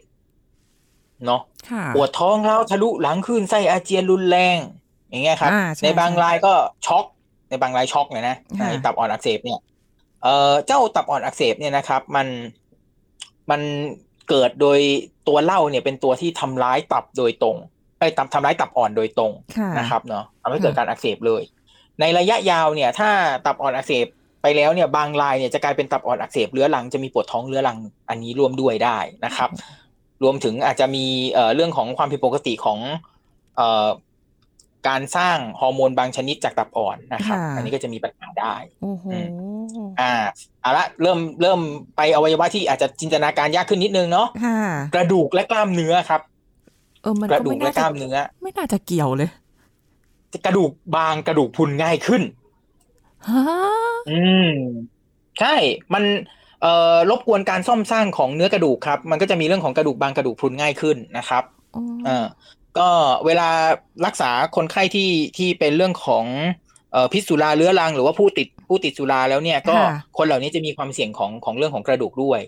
[1.25, 4.57] เนาะค่ะปวดท้องแล้วทะลุหลังขึ้นไส้อาเจียนรุนแรง
[5.09, 6.53] อย่างเงี้ยครับอ่าใช่ในบางใช่รายก็
[6.85, 7.14] ช็อกใน
[7.61, 9.59] บางรายช็อกเลยนะค่ะในตับอ่อนอักเสบเนี่ย
[10.23, 12.27] เอ่อเจ้าตับอ่อนอักเสบเนี่ยนะครับ มัน
[13.51, 13.61] มัน
[14.29, 14.79] เกิดโดย
[15.27, 17.57] ตัวเหล้าเนี่ยเป็นตัวที่ทำร้ายตับโดยตรง
[17.99, 21.41] ไอ้ยตับทำร้ายตับอ่อนโดยตรงค่ะนะครับเนาะทำให้เกิดค่ะการอักเสบเลย
[21.99, 23.09] ในระยะยาวเนี่ย ถ้า
[23.45, 24.05] ตับอ่อนอักเสบ
[24.41, 27.77] ไปแล้วเนี่ยบางรายเนี่ยจะกลายเป็นตับอ่อนอักเสบเรื้อรังจะมีปวดท้องเรื้อรัง
[28.09, 29.49] อันนี้ร่วมด้วยได้นะครับ
[30.23, 32.79] รวมถึงอาจจะมีเอ่อเรื่องของความผิดปกติของ
[33.57, 33.87] เอ่อ
[34.87, 39.19] การสร้างฮอร์โมนบางชนิดจากตับอ่อนนะครับค่ะอันนี้ก็จะมีปัญหาได้โอ้โหอื
[39.99, 40.13] อ่า
[40.61, 41.59] เอาละเริ่มเริ่ม
[41.97, 44.59] ไปอวัยวะที่อาจจะจินตนาการยากขึ้นนิดนึงเนาะค่ะ
[44.95, 46.21] กระดูกและกล้ามเนื้อครับ
[47.01, 49.29] เออมันกระก็ดูกไม่และน่ากจะล้ามเนื้อ ไม่น่าจะเกี่ยวเลย
[50.45, 52.21] กระดูกบางกระดูกพรุนง่ายขึ้น
[53.29, 53.43] ฮะ
[54.11, 54.51] อืม
[55.39, 55.55] ใช่
[55.93, 56.03] มัน
[56.61, 61.43] เอ่อรบกวนการซ่อมสร้างของเนื้อกระดูกครับ มันก็จะมีเรื่องของกระดูกบางกระดูกพรุนง่ายขึ้นนะครับ
[61.75, 62.25] อ๋อเออ
[62.79, 62.89] ก็
[63.25, 63.49] เวลา
[64.05, 66.25] รักษาคนไข้ที่ที่เป็นเรื่องของ
[66.91, 69.75] เอ่อพิษสุราเรื้อรัง หรือว่าผู้ติดผู้ติดสุราแล้วเนี่ยก็
[70.17, 72.39] คนเหล่านี้จะมีความเสี่ยงของของเรื่องของกระดูกด้วย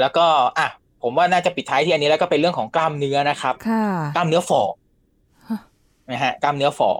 [0.00, 0.26] แล้วก็
[0.58, 0.68] อะ
[1.02, 3.84] ผมว่าน่าจะปิดท้ายที่อันนี้แล้วก็เป็นเรื่องของกล้ามเนื้อนะครับค่ะ
[4.16, 4.62] กล้ามเนื้อฝ่อ
[5.48, 5.58] ฮะ
[6.10, 6.90] นะฮะกล้ามเนื้อฝ่อ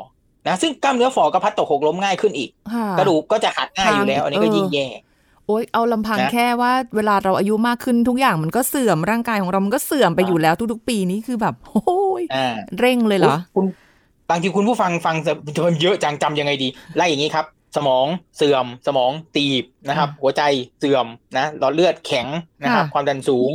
[0.46, 4.86] นะซึ่งกล้ามเนื้อฝ่อก็พัดตกหกล้มง่ายขึ้นอีกค่ะกระดูกก็จะหักง่ายอยู่แล้ว อันนี้ก็เออยิ่งแย่
[5.48, 13.66] โอ๊ยเอาลำพังนะแค่ว่าเวลาเราอายุมากขึ้นทุกอย่างมันก็เสื่อมร่างกายของเรา มันก็เสื่อมไปอ่าอยู่แล้วทุกๆ ปีนี้คือแบบโอ้ยอ่าเร่งเลยเหรอคุณ
[14.30, 15.32] บางทีคุณผู้ฟังฟังจะ
[15.82, 18.06] เยอะจังจำยังไงดีไล่อย่างนี้ครับ สมอง
[18.36, 20.42] เสื่อม สมองตีบนะครับอ่าหัวใจ
[20.78, 21.06] เสื่อม
[21.36, 22.26] นะหลอดเลือดแข็ง
[22.62, 23.50] นะครับค่ะความดันสูง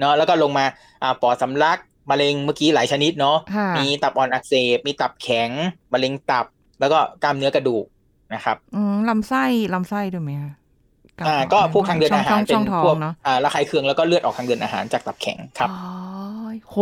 [0.00, 0.64] เนาะแล้วก็ลงมา
[1.02, 1.78] อ่าปอดสำลัก
[2.10, 5.50] มะเร็งเมื่อกี้หลายชนิดเนาะค่ะมีตับอ่อนอักเสบมีตับแข็ง
[5.92, 6.46] มะเร็งตับ
[6.80, 7.84] แล้วก็กล้ามเนื้อกระดูก
[8.34, 10.65] นะครับอืมลำไส้ลำไส้ด้วยไหมคะบ
[11.26, 15.82] อ่าก็พวกทางเดินอาหารช่เป็องนช่องพท้วอกงเนาะอ่าระคายเคืองแล้วก็เลือดออกทางเดินอาหารจากตับแข็งครับอ๋อ
[16.70, 16.76] โห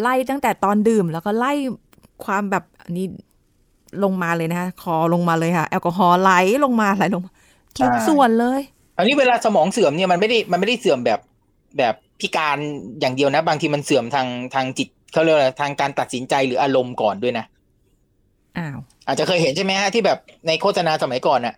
[0.00, 1.52] ไล่ตั้งแต่ตอนดื่มแล้วก็ไล่
[2.24, 3.06] ความแบบอันนี้
[4.04, 6.32] ลงมาเลยนะคะคอลงมาเลยค่ะ แอลกอฮอล์ไหล
[6.64, 7.32] ลงมาไหลลงมา
[7.76, 8.60] ทุกใช่ส่วนเลย
[8.98, 11.20] อันนี้เวลาสมองเสื่อมเนี่ยมันไม่ได้มันไม่ได้เสื่อมแบบ
[11.78, 12.58] แบบพิการ
[13.00, 17.44] อย่างเดียวนะ บางทีมันเสื่อมทางทางจิตเขาเรียกอะไรทางการตัดสินใจหรืออารมณ์ก่อนด้วยนะ
[18.58, 21.54] อ้าวอาจจะเคยเห็นใช่ไหมฮะที่แบบในโฆษณาสมัยก่อนน่ะ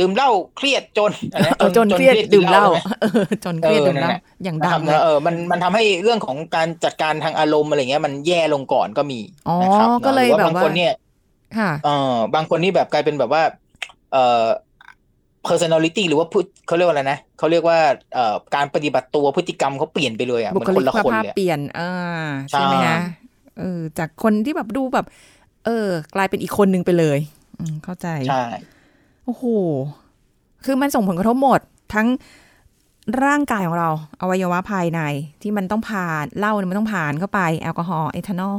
[0.00, 10.92] ดื่มเหล้าเครียดจนอะไรนะเออจนเครียดดื่มเหล้าใช่ไหมเออจนเครียดเออดื่มเหล้านั่นแหละอย่างนะดัครังบเลยเออมันมันทำให้เรื่องของการจัดการทางอารมณ์อะไรเงี้ยมันแย่ลงก่อนก็มีอ๋อนะครับก็เลยหรือแบบบางว่าคนเนี่ย
[11.58, 13.42] ค่ะเออบางคนนี่แบบกลายเป็นแบบว่า
[14.12, 14.44] เออ
[15.48, 17.78] personality หรือว่าพูดเขาเรียกว่าอะไรนะเขาเรียกว่า
[18.14, 21.90] เอ่อการปฏิบัติตัวพฤติกรรมเขาเปลี่ยนไปเลยอะเหบุมือคนคลินกละคนภาพเลยอะเปลี่ยนอ่า
[22.50, 22.98] ใช่ไหมใช่คะ
[23.58, 25.06] เออจากคนที่แบบดูแบบ
[25.66, 27.18] เออ กลายเป็นอีกคนนึงไปเลย
[27.60, 28.44] อืมเข้าใจใช่
[29.28, 29.46] โอ้โห
[30.64, 31.60] คือมันส่งผลกระทบหมด
[31.94, 32.06] ทั้ง
[33.24, 33.88] ร่างกายของเรา
[34.20, 35.00] อวัยวะภายใน
[35.42, 38.56] ที่มันต้องผ่านเหล้าเนี่ยมันต้องผ่านเข้าไป แอลกอฮอล์เอทานอล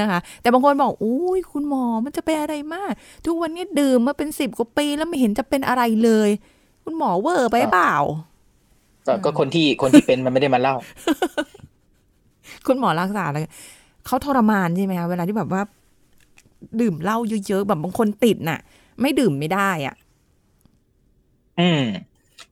[0.00, 2.92] นะคะ แต่บางคนบอกอุ้ยคุณหมอมันจะเป็นอะไรมาก
[3.26, 6.30] ทุกวันนี้ดื่มมาเป็นสิบกว่าปีแล้วไม่เห็นจะเป็นอะไรเลย
[6.84, 7.94] คุณหมอเวอร์ไปเปล่า
[9.06, 10.74] ก็ก็คนที่คนที่เป็นมันไม่ได้มาเล่า
[12.66, 13.38] คุณหมอรักษาอะไร
[14.06, 15.62] เขาทรมานใช่ไหมคะเวลาที่แบบว่า
[16.80, 18.60] ดื่มเหล้าเยอะๆแบบบางคนติดน่ะ
[19.00, 19.94] ไม่ดื่มไม่ได้อะ
[21.60, 21.84] อืม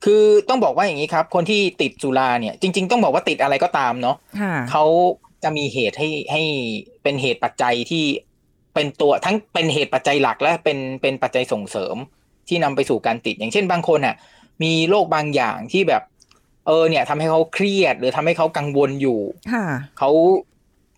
[0.05, 4.85] คือต้องบอกว่าอย่างนี้ครับ คนที่ติดสุราเนี่ย จริง ๆ ต้องบอกว่าติดอะไรก็ตามเนาะค่ะเขา
[5.43, 6.43] จะมีเหตุให้ให้
[7.03, 8.05] เป็นเหตุปัจจัยที่
[8.75, 11.97] เป็นตัวทั้งเป็นเหตุปัจจัยหลักและเป็นเป็นปัจจัยส่งเสริม
[12.49, 14.15] ที่นำไปสู่การติด อย่างเช่นบางคนอะ
[14.63, 16.03] มีโรคบางอย่างที่แบบ
[16.67, 19.21] เออ เนี่ยทำให้เขาเครียด หรือทำให้เขากังวลอยู่
[19.53, 19.67] ค่ะ
[19.99, 20.11] เขา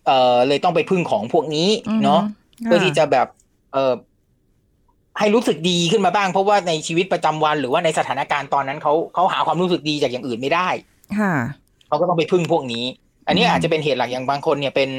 [0.05, 3.27] เอ่อเลยต้องไปพึ่งของพวกนี้อือฮึเนาะค่ะเพื่อที่จะแบบ
[3.73, 3.93] เออ
[5.19, 10.67] ให้รู้สึกดีขึ้นมาบ้าง เพราะว่าในชีวิตประจำวันหรือว่าในสถานการณ์ตอนนั้นเขาเขาหาความรู้สึกดีจากอย่างอื่นไม่ได้
[11.19, 11.33] ค่ะ
[11.87, 12.85] เขาก็ต้องไปพึ่งพวกนี้
[13.27, 14.89] อันนี้อืมอาจจะเป็นเหตุหลักอย่างบางคนเนี่ยเป็น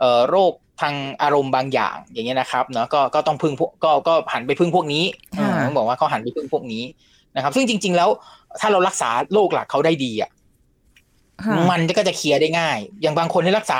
[0.00, 5.04] เอ่อโรคทางอารมณ์บางอย่างอย่างเงี้ยนะครับเนาะก็ก็ต้องพึ่งพวกก็ก็หันไปพึ่งพวกนี้
[5.36, 6.82] เออต้องบอกว่าเขาหันไปพึ่งพวกนี้
[7.36, 8.08] นะครับ ซึ่งจริง ๆ แล้ว
[8.60, 10.30] ถ้าเรารักษาโรคหลักเขาได้ดีอะ
[11.44, 13.78] ค่ะมันก็จะเคลียร์ได้ง่าย อย่างบางคนที่รักษา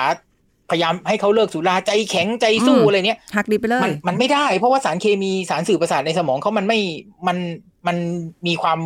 [0.70, 6.78] พยายามให้เขาเลิกสุราใจแข็งใจสู้อืมอะไรเนี้ยหักดิบไปเลมัยนมันไม่ได้ เพราะว่าสารเคมีสารสื่อประสาทในสมองเขามันไม่
[7.26, 7.36] มัน
[7.86, 7.96] มัน
[8.46, 8.78] มีความ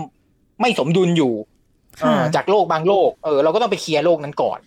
[0.61, 1.33] ไม่สมดุลอยู่
[2.01, 4.59] เอค่ะอจากโรคบางโรคเออเราก็ต้องไปเคลียร์โรคนั้นก่อน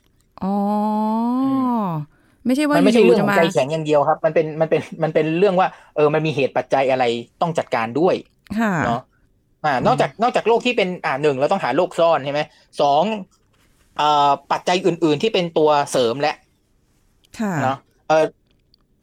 [0.43, 0.53] อ๋อ
[1.41, 1.87] อ
[2.45, 7.03] ไม่ใช่ว่ามันไม่ใช่ยู่เรื่องๆขจะองมาใจแข็งอย่างเดียวครับ มันเป็นมันเป็นมันเป็นเรื่องว่า เออมันมีเหตุปัจจัยอะไร
[7.41, 8.15] ต้องจัดการด้วย
[8.59, 9.01] ค่ะเนาะ
[9.65, 12.41] อ่านอกจากนอกจากโรคที่เป็นอ่าหนึ่งเราต้องหาโรคซ่อนใช่ไหม
[12.81, 13.03] สอง
[13.97, 16.44] เอ่อปัจจัยอื่น ๆ ที่เป็นตัวเสริมและค่ะ
[17.63, 18.25] เนาะเออ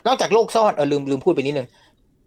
[0.07, 1.69] นอกจากโรคซ่อนเออลืมลืมพูดไปนิดนึง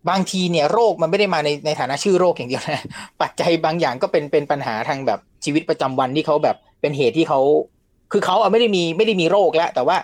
[0.09, 2.83] บางทีเนี่ยโรคมันไม่ได้มาในในฐานะชื่อโรคอย่างเดียวนะ
[3.21, 7.39] ปัจจัยบางอย่างก็เป็นเป็นปัญหาทางแบบชีวิตประจำวันที่เขาแบบเป็นเหตุที่เขา
[8.11, 9.97] คือเขาอะไม่ได้มีไม่ได้มีโรคแล้ว แต่ว่า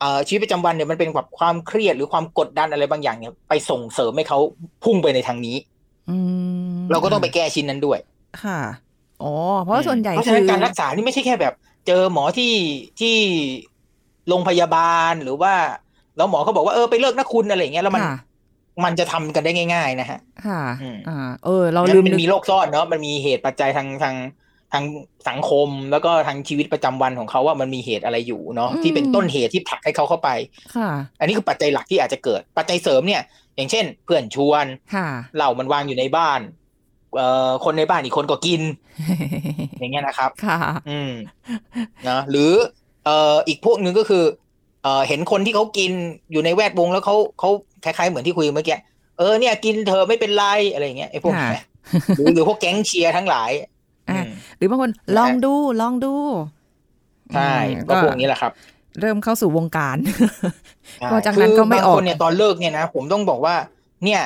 [0.00, 4.38] เอ่อชีวิตประจำวันเนี่ยมันเป็นแบบความเครียดหรือความกดดันอะไรบางอย่างเนี่ยไปส่งเสริมให้เขา
[4.84, 5.56] พุ่งไปในทางนี้
[6.10, 6.16] อื
[6.74, 7.98] มเราก็ต้องไปแก้ชิ้นนั้นด้วย
[8.42, 8.58] ค่ะ
[9.22, 11.54] อ๋อเพราะว่าส่วนใหญ่เพราะคืฉะนั้นอการรักษานี่ไม่ใช่แค่แบบ
[11.86, 12.52] เจอหมอที่
[13.00, 13.16] ที่
[14.28, 15.52] โรงพยาบาลหรือว่า
[16.16, 18.16] แล้วหมอเขาบอกว่าเออไปเลิกนะคุณอะไรอย่างเงี้ยแล้วมันค่ะ
[18.84, 24.16] มันจะทำกันได้ง่าย ๆ นะฮะ ค่ะอืมอ่า เออ เรางั้นลืมมันนึกมีโรคซ่อนเนาะ มันมีเหตุปัจจัยทางทาง
[24.72, 24.84] ทาง
[25.28, 30.30] สังคมแล้วก็ทางชีวิตประจำวันของเขาว่ามันมีเหตุอะไรอยู่เนาะอืมที่เป็นต้นเหตุที่ผลักให้เขาเข้าไป
[30.76, 33.22] ค่ะ อันนี้คือปัจจัยหลักที่อาจจะเกิด ปัจจัยเสริมเนี่ย
[33.56, 36.40] อย่างเช่น เพื่อนชวน ค่ะ เหล้ามันวางอยู่ในบ้าน
[37.16, 38.62] เอ่อ คนในบ้านอีกคนก็กิน
[39.78, 40.58] อย่างเงี้ยนะครับ ค่ะ
[40.90, 41.12] อืม
[42.08, 42.52] นะ หรือ
[43.04, 44.24] เอ่ออีกพวกหนึ่งก็คือ
[44.82, 45.92] เอ่อเห็นคนที่เขากิน
[46.32, 47.50] อยู่ในแวดวงแล้วเขาเขา
[47.84, 48.78] คล้ายๆเหมือนที่คุยเมื่อกี้
[49.18, 51.64] เออเนี่ยกินเธอะไม่เป็นไรอะไรอย่างเงี้ยไอ้พวกค่ะเนี้ย
[52.16, 53.68] หรือหรือพวกแก๊งเชียร์ทั้งหลายอะ
[54.08, 56.12] อืมหรือบางคนลองดูลองดู
[57.34, 58.52] ใช่อืมก็พวกนี้แหละครับ
[59.00, 59.96] เริ่มเข้าสู่วงการ
[60.98, 63.54] ใช่พอจากนั้นก็ไม่ออกคืบางคนเนี่ยตอนเลิกเนี่ยนะผมต้องบอกว่า
[64.04, 64.20] เนี่ย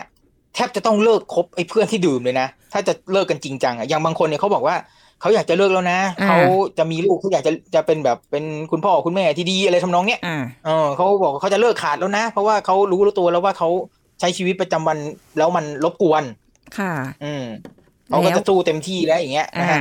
[0.55, 4.77] แทบจะต้องเลิกคบไอ้เพื่อนที่ดื่มเลยนะถ้าจะเลิกกันจริงจังอะอย่างบางคนเนี่ยเขาบอกว่า
[5.21, 6.39] เขาอยากจะเลิกแล้วนะอ่าเขา
[6.79, 13.69] จะมีลูกเขาอยากจะจะเป็นแบบเป็นคุณพ่อคุณแม่ที่ดีอะไรทำนองเนี้ยอ่าเออเขาบอกว่าเขาจะเลิกขาดแล้วนะ เพราะว่าเขารู้ตัวแล้วว่าเขา
[14.21, 14.99] ใช้ชีวิตประจำวัน
[15.39, 16.23] แล้วมันรบกวน
[16.79, 16.93] ค่ะ
[17.25, 17.45] อืม
[18.09, 19.81] เขาก็แล้วจะสู้เต็มที่แล้วอย่างเงี้ยนะอ่าฮะ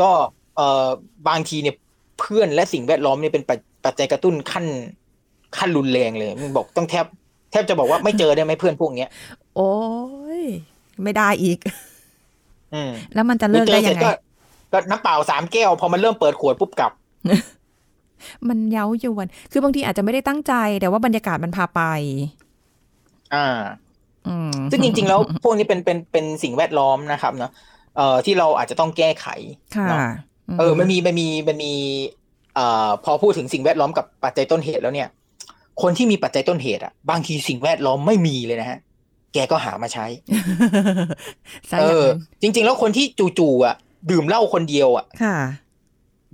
[0.00, 0.10] ก็
[0.56, 0.86] เอ่อ
[1.28, 1.74] บางทีเนี่ย
[2.20, 4.66] เพื่อนและสิ่งแวดล้อมเนี่ยเป็นปัจปัจจัยกระตุ้นขั้น
[5.56, 7.06] ขั้นรุนแรงเลยมึงบอกต้องแทบ
[7.50, 9.10] แทบจะบอกว่าไม่เจอได้ไหมเพื่อนพวกเนี้ย
[9.56, 9.72] โอ้
[10.40, 10.42] ย
[11.02, 11.58] ไม่ได้อีก
[12.74, 14.02] อืมแล้วมันจะหรืเลิอกเจได้อเสร็ยัจงไง
[14.74, 16.92] ก็ก็น้ำเปล่าสามแก้ว พอมันเริ่มเปิดขวดปุ๊บกลับ
[18.48, 21.82] มันเย้ายวน คือบางทีอาจจะไม่ได้ตั้งใจ แต่ว่าบรรยากาศมันพาไป
[23.34, 23.60] อ่า
[24.28, 27.50] อืมซึ่งจริง ๆ แล้วพวกนี้เป็นเป็นเป็นสิ่งแวดล้อมนะครับเนาะ
[27.96, 29.26] เอ่อที่เราอาจจะต้องแก้ไข
[29.76, 30.00] ค่ะเนาะ
[30.58, 31.72] เออมันมีมันมีมันมี
[32.54, 35.08] เอ่อพอพูดถึงสิ่งแวดล้อมกับปัจจัยต้นเหตุแล้วเนี่ย
[35.82, 38.78] คนที่มีปัจจัยต้นเหตุอะบางทีสิ่งแวดล้อมไม่มีเลยนะฮะ
[39.34, 40.06] แกก็หามาใช้
[41.70, 43.04] ซะเออย่างอนั้นจริง ๆ แล้วคนที่
[43.38, 43.76] จู่ๆอะ
[44.10, 45.36] ดื่มเหล้าคนเดียวอะค่ะ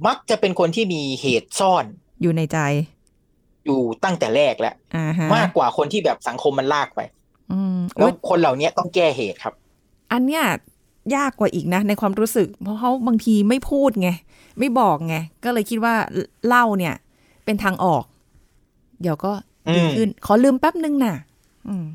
[0.07, 1.85] มักจะเป็นคนที่มีเหตุซ่อน
[2.23, 2.59] อยู่ในใจ
[3.67, 7.01] อยู่ตั้งแต่แรกแล้วอ่าฮะมากกว่าคนที่แบบสังคมมันลากไป
[7.53, 9.55] อืมแล้โอ๊วยคนเหล่านี้ต้องแก้เหตุครับ
[10.13, 10.45] อันเนี้ย
[11.17, 14.11] ยากกว่าอีกนะ ในความรู้สึก เพราะเขาบางทีไม่พูดไง
[14.59, 15.95] ไม่บอกไง ก็เลยคิดว่า
[16.47, 16.95] เหล้าเนี่ย
[17.45, 18.05] เป็นทางออก
[19.03, 19.33] เดี๋ยวก็
[19.75, 21.17] ดีอืมขึ้น ขอลืมแป๊บนึงน่ะ
[21.69, 21.87] อืม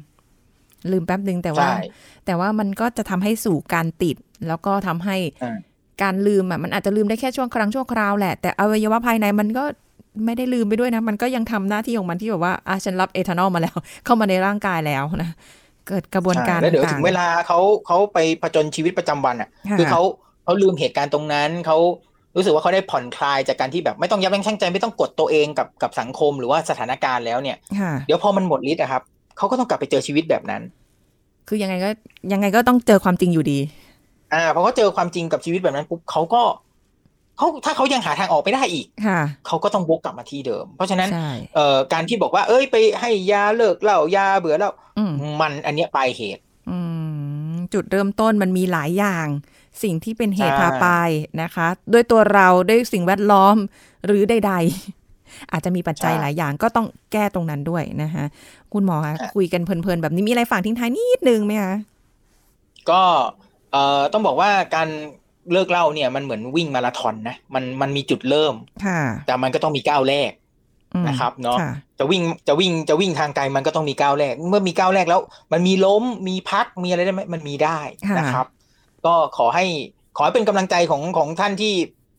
[0.92, 1.84] ลืมแป๊บหนึ่งแต่ว่าใช่
[2.26, 4.16] แต่ว่ามันก็จะทำให้สู่การติด
[4.48, 5.58] แล้วก็ทำให้อ่า
[6.04, 9.64] การลืมอะมันอาจจะลืมได้แค่ช่วงครั้งชั่วคราวแหละ แต่อวัยวะภายในมันก็
[10.26, 15.30] ไม่ได้ลืมไปด้วยนะ มันก็ยังทำหน้าที่ของมันที่แบบว่าอะฉันรับเอทานอลมาแล้ว เข้ามาในร่างกายแล้วนะ
[15.88, 20.02] เกิดกระบวนการใช่แล้วเดี๋ยวต่าถึงงเวลาเขาเขาไปผจญชีวิตประจำวันอะค่ะ คือเขา
[20.44, 21.78] เขาลืมเหตุการณ์ตรงนั้นเขา
[22.36, 29.02] รู้สึกว่าเขาได้ผ่อนคลายจากการที่แบบไม่ต้องยับยั้งชั่งใจไม่ต้องกดตัวเองกับกับสังคมหรือว่าสถานการณ์แล้วเนี่ยค่ะเดี๋ยวพอมันหมดฤทธิ์อะครับ
[29.38, 30.62] เขาก็ต้องกลับไปเจอชีวิตแบบนั้น
[31.48, 31.90] คือยังไงก็
[32.34, 33.60] ยังไงก็ต้องเจอความจริงอยู่ดี
[34.34, 36.44] อ่าพอเขาเจอความจริงกับชีวิตแบบนั้นปุ๊บเขาก็
[37.38, 46.78] เขาถ้าเขายังหาทางออกไม่ได้อีกค่ะเขาก็ต้องวกกลับมาที่เดิม เพราะฉะนั้นใช่เอ่อการที่บอกว่า เอ้ยไปให้ยาเลิกเหล้ายาเบื่อแล้วอืมมันอันเนี้ยปลายเหตุอื
[47.54, 49.28] มจุดเริ่มต้นมันมีหลายอย่าง
[49.84, 50.88] สิ่งที่เป็นเหตุใช่พาไป
[51.42, 53.56] นะคะ ด้วยตัวเราด้วยสิ่งแวดล้อม
[54.06, 54.54] หรือใด
[55.04, 58.26] ๆ อาจจะมีปัจจัยหลายอย่างก็ต้องแก้ตรงนั้นด้วยนะคะ
[58.74, 61.74] คุณหมอคะคุยกันเพลินๆแบบนี้มีอะไรฝากทิ้งท้ายนิดนึงไหมคะ
[62.90, 63.02] ก็
[63.44, 64.88] เอ่อต้องบอกว่าการ
[65.52, 68.54] เลิกเหล้าเนี่ยมันเหมือนวิ่งมาราธอนนะมันมันมีจุดเริ่ม
[68.86, 70.32] ค่ะแต่มันก็ต้องมีก้าวแรก
[70.94, 77.80] อืมนะครับเนาะค่จะวิ่งจะวิ่งจะวิ่งทางไกลมันก็ต้องมีก้าวแรก เมื่อมีก้าวแรกแล้ว มันมีล้มมีพักมีอะไรได้ไหมมันมีได้
[78.18, 78.46] นะครับ
[79.06, 79.66] ก็ขอให้
[80.18, 81.74] ขอให้เป็นกำลังใจของของท่านที่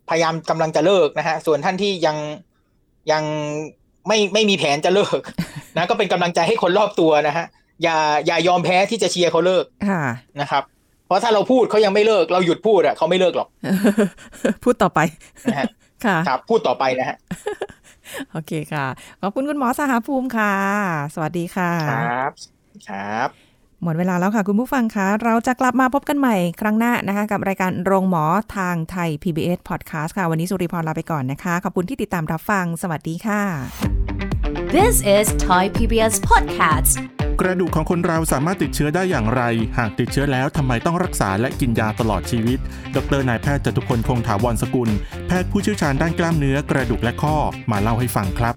[0.09, 2.16] พยายามกำลังจะเลิกนะฮะส่วนท่านที่ยัง
[3.12, 3.25] ยัง
[4.09, 5.21] ไม่ไม่มีแผนจะเลิก
[5.77, 7.47] นะ ก็เป็นกำลังใจให้คนรอบตัวนะฮะ
[7.83, 10.03] อย่าอย่ายอมแพ้ที่จะเชียร์เขาเลิกค่ะ
[10.40, 10.62] นะครับ
[11.07, 13.49] เพราะถ้าเราพูดเขายังไม่เลิกเราหยุดพูดอะเขาไม่เลิกหรอก
[14.64, 15.01] พูดต่อไป
[15.53, 15.66] นะฮะ
[16.05, 17.16] ค่ะครับพูดต่อไปนะฮะ
[18.33, 18.87] โอเคค่ะ
[19.21, 20.53] ขอบคุณคุณหมอสหภูมิค่ะ
[21.14, 22.33] สวัสดีค่ะ ครับ
[22.88, 23.29] ครับ
[23.83, 28.25] หมดเวลาแล้วค่ะคุณผู้ฟังคะเราจะกลับมาพบกันใหม่ครั้งหน้านะคะ กับรายการโรงหมอ
[28.57, 33.42] ทางไทย PBS Podcast ค่ะ วันนี้สุริพรลาไปก่อนนะคะ ขอบคุณที่ติดตามรับฟัง สวัสดีค่ะ
[34.77, 36.92] This is Thai PBS Podcast
[37.40, 39.42] กระดูกของคนเราสามารถติดเชื้อได้อย่างไร
[39.79, 42.59] หากติดเชื้อแล้วทำไมต้องรักษาและกินยาตลอดชีวิต
[42.96, 44.90] ดรนายแพทย์จตุพลคงถาวรสกุล
[45.27, 47.37] แพทย์ผู้เชี่ยวชาญด้านกล้ามเนื้อกระดูกและข้อ
[47.70, 48.55] มาเล่าให้ฟังครับ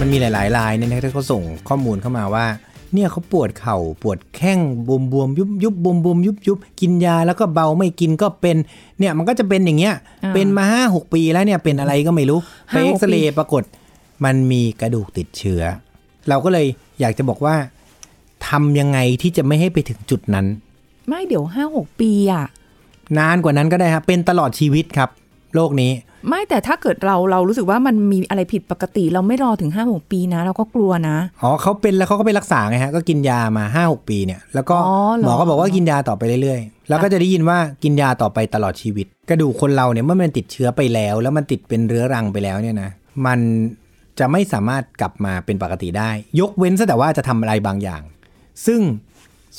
[0.00, 2.46] มันมีหลายๆรายเนี่ยนะที่เขาส่งข้อมูลเข้ามาว่า
[2.94, 8.56] เนี่ยเขาปวดเข่าปวดแข้งบวมบวมยุบยุบบวมบวมยุบยุบกินยาแล้วก็เบาไม่กินก็เป็น
[8.98, 12.38] เนี่ยมันก็จะเป็นอย่างเงี้ยอ่าเป็นมาห้าหกปีแล้วเนี่ยเป็นอะไรก็ไม่รู้
[12.68, 13.62] ไปห้าหกเอ็กซเรปีย์ปรากฏ
[14.24, 15.62] มันมีกระดูกติดเชื้อ
[16.28, 16.66] เราก็เลย
[17.00, 17.54] อยากจะบอกว่า
[18.48, 20.46] ทำยังไงที่จะไม่ให้ไปถึงจุดนั้น
[21.08, 22.46] ไม่เดี๋ยวห้าหกปีอะ
[23.18, 25.10] นานกว่านั้นก็ได้ครับเป็นตลอดชีวิตครับ
[25.54, 25.92] โรคนี้
[26.28, 42.90] ไม่แต่ถ้าเกิดเราเรารู้สึกว่ามันมีอะไรผิดปกติ เราไม่รอถึงห้าหกปีนะ เราก็กลัวนะอ๋อเขาเป็นแล้วเขาก็ไปรักษาไงฮะก็กินยามาห้าหกปีเนี่ย แล้วก็อ๋อเหรอหมอก็บอกว่ากินยาต่อไปเรื่อยๆ แล้วก็จะได้ยินว่ากินยาต่อไปตลอดชีวิต กระดูกคนเราเนี่ยเมื่อมันติดเชื้อไปแล้ว แล้วมันติดเป็นเรื้อรังไปแล้วเนี่ยนะ
[43.26, 43.40] มัน
[44.18, 48.02] จะไม่สามารถกลับมาเป็นปกติได้ ยกเว้นซะแต่ว่าจะทำอะไรบางอย่าง
[48.66, 48.80] ซึ่ง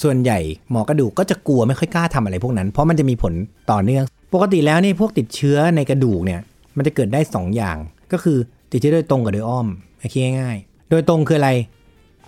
[0.02, 0.40] ส่วนใหญ่
[0.72, 3.34] หมอกระดูกก็จะกลัวไม่ค่อยกล้าทำอะไรพวกนั้น เพราะมันจะมีผล
[3.72, 6.42] ต่อเนื่อง ปกติแล้วนี่พวกติดเชื้อในกระดูกเนี่ย
[6.78, 7.78] มันจะเกิดได้สองอย่าง
[8.12, 8.38] ก็คือ
[8.72, 9.68] ติดเชื้อโดยตรงกับโดยอ้อม
[10.00, 11.52] ให้คิดง่ายๆ โดยตรงคืออะไร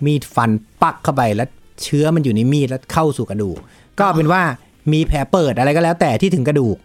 [0.06, 0.50] มีดฟัน
[0.82, 1.48] ปักเข้าไปแล้ว
[1.82, 3.58] เชื้อมันอยู่ในมีดแล้วเข้าสู่กระดูก
[3.98, 4.42] ก็เอาเป็นว่า
[4.92, 6.76] มีแผลเปิดอะไรก็แล้วแต่ที่ถึงกระดูก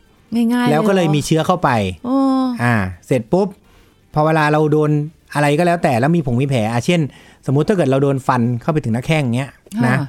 [0.53, 1.69] ง่ายๆแล้วก็เลยหรอมีเชื้อเข้าไป
[2.05, 2.17] โอ้
[2.63, 2.75] อ่า
[3.07, 3.47] เสร็จปุ๊บ
[4.13, 4.91] พอเวลาเราโดน
[5.35, 7.01] อะไรก็แล้วแต่แล้วมีผงมีแผลอะเช่น
[7.45, 9.51] สมมุติถ้าเกิดเราโดนฟันเข้าไปถึงหน้าแข้งเงี้ย
[9.85, 10.05] นะค่ะ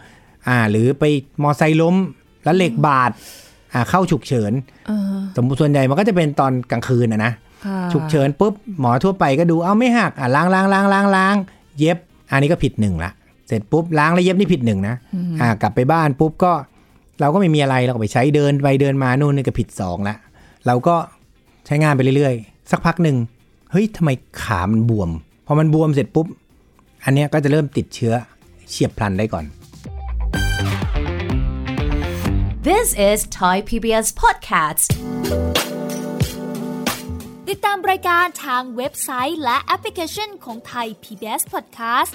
[0.49, 1.05] อ่า หรือไป
[1.43, 1.97] มอไซค์ล้ม
[2.45, 3.11] แล้วเหล็กบาด
[3.73, 4.53] อ่าเข้าฉุกเฉิน
[4.87, 7.33] เออสมมติส่วนใหญ่มันก็จะเป็นตอนกลางคืนอะนะ
[7.67, 11.37] ค่ะฉุกเฉินปุ๊บหมอทั่วไปก็ดูเอาไม่หักอะล้างล้างล้างล้างล้าง
[11.79, 11.99] เย็บ
[12.31, 13.11] อันนี้ก็ผิดหนึ่งละ
[13.49, 14.95] เสร็จปุ๊บล้างแล้วเย็บนี่ผิดหนึ่งนะ
[15.41, 16.53] อ่ากลับไปบ้านปุ๊บก็
[17.21, 20.17] เราก็ไม่มีอะไรเราก็ไปใช้เดินไปเดินมานู่นนี่ก็ผิดสองละ
[20.67, 20.97] เราก็
[21.67, 23.17] ใช้งานไปเรื่อยๆ สักพักหนึ่ง
[23.71, 25.11] เฮ้ยทำไมขามันบวม
[25.47, 26.27] พอมันบวมเสร็จปุ๊บ
[27.05, 28.15] อันเนี้ยก็จะเริ่มติดเชื้อ
[28.69, 29.45] เฉียบพลันได้ก่อน
[32.69, 34.89] This is Thai PBS Podcast
[37.49, 42.13] ติดตามรายการทางเว็บไซต์และแอปพลิเคชันของไทย PBS Podcast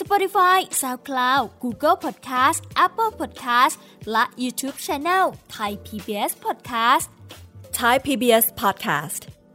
[0.00, 3.74] Spotify SoundCloud Google Podcast Apple Podcast
[4.12, 5.24] และ YouTube Channel
[5.56, 7.06] Thai PBS Podcast
[7.78, 9.41] Thai PBS podcast.